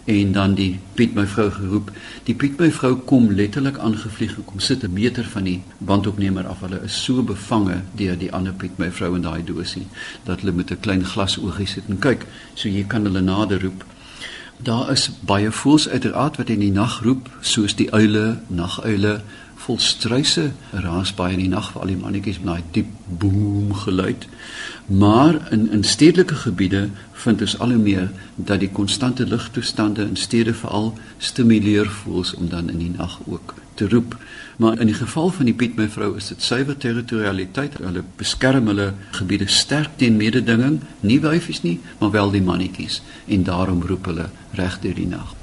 en 0.09 0.33
dan 0.33 0.55
die 0.57 0.79
Piet 0.97 1.13
my 1.15 1.27
vrou 1.29 1.51
geroep. 1.53 1.91
Die 2.25 2.35
Piet 2.35 2.57
my 2.61 2.71
vrou 2.73 2.95
kom 3.11 3.27
letterlik 3.37 3.77
aangevlieg 3.85 4.37
en 4.39 4.45
kom 4.49 4.61
sit 4.61 4.83
'n 4.85 4.93
meter 4.93 5.25
van 5.25 5.45
die 5.45 5.63
bandopnemer 5.79 6.47
af. 6.47 6.61
Hulle 6.61 6.81
is 6.85 7.05
so 7.05 7.23
bevange 7.23 7.83
deur 7.93 8.17
die 8.19 8.33
ander 8.33 8.53
Piet 8.53 8.79
my 8.79 8.91
vrou 8.91 9.15
in 9.15 9.23
daai 9.23 9.45
dosie 9.45 9.87
dat 10.25 10.41
hulle 10.41 10.53
met 10.53 10.71
'n 10.71 10.81
klein 10.81 11.05
glasoogie 11.05 11.67
sit 11.67 11.85
en 11.89 11.99
kyk. 11.99 12.27
So 12.55 12.69
jy 12.69 12.85
kan 12.85 13.05
hulle 13.05 13.21
nader 13.21 13.61
roep. 13.63 13.85
Daar 14.57 14.91
is 14.91 15.11
baie 15.21 15.51
voëls 15.53 15.89
uiteraard 15.89 16.37
wat 16.37 16.49
in 16.49 16.59
die 16.59 16.73
nag 16.73 17.01
roep, 17.03 17.31
soos 17.41 17.77
die 17.77 17.93
uile, 17.93 18.39
naguile, 18.47 19.21
volstruise 19.55 20.53
raas 20.71 21.15
baie 21.15 21.33
in 21.33 21.39
die 21.39 21.49
nag 21.49 21.73
vir 21.73 21.81
al 21.81 21.87
die 21.87 21.97
mannetjies 21.97 22.39
met 22.39 22.47
daai 22.47 22.65
diep 22.73 22.87
boom 23.07 23.75
geluid. 23.75 24.27
Maar 24.89 25.53
in 25.53 25.71
in 25.71 25.85
stedelike 25.85 26.35
gebiede 26.35 26.89
vind 27.13 27.41
ons 27.41 27.59
al 27.59 27.69
hoe 27.69 27.79
meer 27.79 28.11
dat 28.35 28.61
die 28.61 28.71
konstante 28.73 29.27
ligtoestande 29.27 30.03
in 30.03 30.17
stede 30.17 30.55
veral 30.55 30.95
stimuleer 31.19 31.91
voels 31.91 32.35
om 32.35 32.49
dan 32.49 32.71
in 32.71 32.79
die 32.79 32.91
nag 32.97 33.19
ook 33.27 33.55
te 33.75 33.89
roep. 33.89 34.17
Maar 34.57 34.81
in 34.81 34.87
die 34.87 34.95
geval 34.95 35.29
van 35.29 35.45
die 35.45 35.55
Piet 35.55 35.77
my 35.77 35.89
vrou 35.89 36.17
is 36.17 36.29
dit 36.33 36.43
suiwer 36.43 36.77
territorialiteit. 36.77 37.77
Hulle 37.83 38.03
beskerm 38.17 38.67
hulle 38.67 38.95
gebiede 39.11 39.47
sterk 39.47 39.99
teen 40.01 40.17
mededinging, 40.17 40.81
nie 41.01 41.21
wyfies 41.21 41.61
nie, 41.63 41.81
maar 42.01 42.11
wel 42.11 42.31
die 42.31 42.43
mannetjies 42.43 43.03
en 43.27 43.45
daarom 43.45 43.83
roep 43.85 44.09
hulle 44.09 44.31
reg 44.57 44.79
deur 44.81 44.97
die 44.97 45.07
nag. 45.11 45.35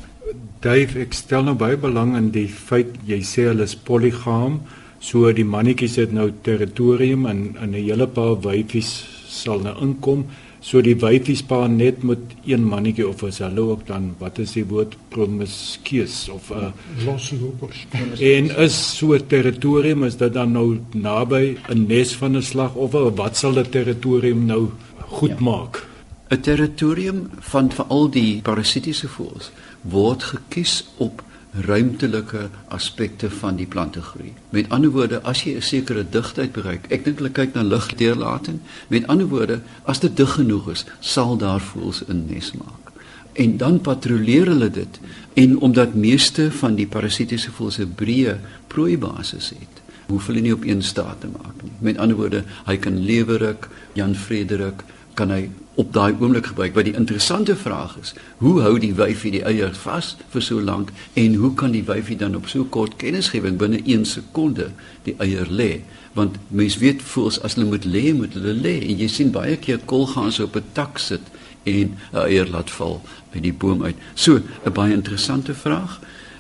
Dave, 0.66 1.00
ek 1.06 1.14
stel 1.14 1.46
nou 1.46 1.54
baie 1.54 1.78
belang 1.78 2.16
in 2.18 2.32
die 2.34 2.48
feit 2.50 2.98
jy 3.06 3.22
sê 3.22 3.46
hulle 3.52 3.70
is 3.70 3.78
polygam, 3.78 4.64
so 5.00 5.30
die 5.30 5.46
mannetjies 5.46 6.00
het 6.02 6.16
nou 6.18 6.32
territorium 6.42 7.28
en 7.30 7.54
'n 7.62 7.74
hele 7.78 8.08
paar 8.08 8.42
wyfies 8.42 9.15
sal 9.44 9.64
nou 9.66 9.76
inkom. 9.84 10.26
So 10.66 10.82
die 10.82 10.96
wyfies 10.98 11.44
paar 11.46 11.68
net 11.70 12.04
met 12.04 12.20
een 12.50 12.64
mannetjie 12.66 13.06
of 13.08 13.22
is 13.28 13.38
hulle 13.44 13.68
ook 13.76 13.84
dan 13.88 14.14
wat 14.22 14.40
is 14.42 14.56
die 14.58 14.66
woord 14.66 14.96
promiskuus 15.14 16.30
of 16.34 16.50
'n 16.50 16.72
uh, 16.72 17.06
loslopers. 17.06 17.86
en 18.20 18.50
is 18.66 18.98
so 18.98 19.18
territorium 19.18 20.04
is 20.04 20.18
dit 20.18 20.34
dan 20.34 20.52
nou 20.52 20.80
naby 20.94 21.58
'n 21.70 21.86
nes 21.88 22.16
van 22.16 22.38
'n 22.38 22.42
slagoffer 22.42 23.06
of 23.06 23.18
wat 23.18 23.38
sal 23.38 23.54
die 23.54 23.70
territorium 23.70 24.46
nou 24.46 24.70
goed 25.08 25.38
ja. 25.38 25.44
maak? 25.44 25.86
'n 26.30 26.42
Territorium 26.42 27.30
van 27.40 27.72
veral 27.72 28.10
die 28.10 28.42
parasitiese 28.42 29.08
voëls 29.08 29.52
word 29.82 30.24
gekies 30.24 30.86
op 30.98 31.22
ruimtelike 31.62 32.50
aspekte 32.68 33.30
van 33.30 33.56
die 33.56 33.66
plante 33.66 34.02
groei. 34.02 34.34
Met 34.50 34.70
ander 34.70 34.92
woorde, 34.92 35.22
as 35.22 35.44
jy 35.44 35.56
'n 35.56 35.62
sekere 35.62 36.06
digtheid 36.10 36.52
bereik, 36.52 36.86
ek 36.90 37.04
dink 37.04 37.18
hulle 37.18 37.32
kyk 37.32 37.54
na 37.54 37.64
ligdeurlating. 37.64 38.60
Met 38.88 39.08
ander 39.08 39.28
woorde, 39.28 39.62
as 39.84 40.00
dit 40.00 40.18
dig 40.18 40.34
genoeg 40.34 40.70
is, 40.70 40.86
sal 41.00 41.38
daar 41.38 41.62
voëls 41.62 42.04
'n 42.08 42.26
nes 42.30 42.52
maak. 42.52 42.92
En 43.34 43.58
dan 43.58 43.82
patrolleer 43.82 44.46
hulle 44.46 44.70
dit 44.70 45.00
en 45.34 45.60
omdat 45.60 45.94
meeste 45.94 46.52
van 46.52 46.76
die 46.76 46.88
parasitiese 46.88 47.52
voëls 47.52 47.80
'n 47.80 47.94
breë 47.96 48.40
prooibasis 48.68 49.50
het, 49.50 49.76
hoef 50.08 50.28
hulle 50.28 50.42
nie 50.42 50.54
op 50.54 50.64
een 50.64 50.82
staat 50.82 51.20
te 51.20 51.28
maak 51.28 51.64
nie. 51.64 51.72
Met 51.80 51.98
ander 51.98 52.16
woorde, 52.16 52.44
hy 52.66 52.78
kan 52.78 53.06
lewerik, 53.06 53.68
Jan 53.94 54.16
Frederik 54.16 54.84
kan 55.14 55.32
hy 55.32 55.50
op 55.76 55.94
daai 55.94 56.16
oomblik 56.20 56.46
gebruik. 56.46 56.74
Wat 56.74 56.88
die 56.88 56.96
interessante 56.96 57.56
vraag 57.56 57.98
is, 58.02 58.14
hoe 58.38 58.62
hou 58.62 58.80
die 58.80 58.94
wyfie 58.96 59.32
die 59.36 59.44
eier 59.44 59.74
vas 59.84 60.16
vir 60.32 60.44
so 60.44 60.62
lank 60.62 60.92
en 61.14 61.36
hoe 61.42 61.54
kan 61.54 61.76
die 61.76 61.84
wyfie 61.84 62.18
dan 62.20 62.36
op 62.36 62.48
so 62.48 62.64
kort 62.64 62.96
kennisgewing 63.02 63.60
binne 63.60 63.82
1 63.84 64.06
sekonde 64.06 64.70
die 65.04 65.16
eier 65.20 65.52
lê? 65.52 65.84
Want 66.16 66.38
mens 66.48 66.78
weet 66.80 67.04
voels 67.04 67.42
as 67.44 67.58
hulle 67.60 67.68
moet 67.68 67.86
lê, 67.86 68.14
moet 68.16 68.34
hulle 68.40 68.56
lê 68.56 68.78
en 68.88 69.04
jy 69.04 69.10
sien 69.12 69.34
baie 69.36 69.58
keer 69.60 69.84
kolgaans 69.86 70.40
op 70.40 70.56
'n 70.56 70.64
tak 70.74 71.00
sit 71.00 71.22
en 71.64 71.98
'n 72.14 72.26
eier 72.28 72.48
laat 72.48 72.72
val 72.72 73.02
uit 73.34 73.44
die 73.44 73.54
boom 73.54 73.84
uit. 73.84 73.96
So, 74.14 74.40
'n 74.66 74.74
baie 74.74 74.94
interessante 74.94 75.54
vraag. 75.54 76.00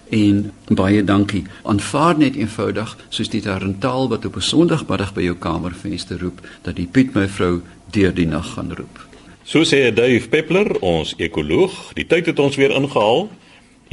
En 0.10 0.52
baie 0.67 1.04
dankie. 1.04 1.43
Aanvaar 1.63 2.17
net 2.17 2.36
eenvoudig 2.36 2.98
soos 3.10 3.30
die 3.30 3.41
tarantaal 3.41 4.10
wat 4.10 4.26
op 4.26 4.36
'n 4.36 4.41
Sondagmiddag 4.41 5.13
by 5.13 5.21
jou 5.21 5.36
kamervenster 5.36 6.19
roep 6.19 6.48
dat 6.62 6.76
die 6.76 6.88
Piet 6.91 7.13
my 7.13 7.28
vrou 7.28 7.62
deur 7.91 8.13
die 8.13 8.28
nag 8.28 8.54
gaan 8.54 8.74
roep. 8.74 9.14
So 9.46 9.62
sê 9.62 9.94
Dave 9.94 10.26
Peppler, 10.26 10.82
ons 10.82 11.14
ekoloog. 11.22 11.94
Die 11.94 12.10
tyd 12.10 12.26
het 12.32 12.40
ons 12.42 12.56
weer 12.58 12.74
ingehaal. 12.74 13.30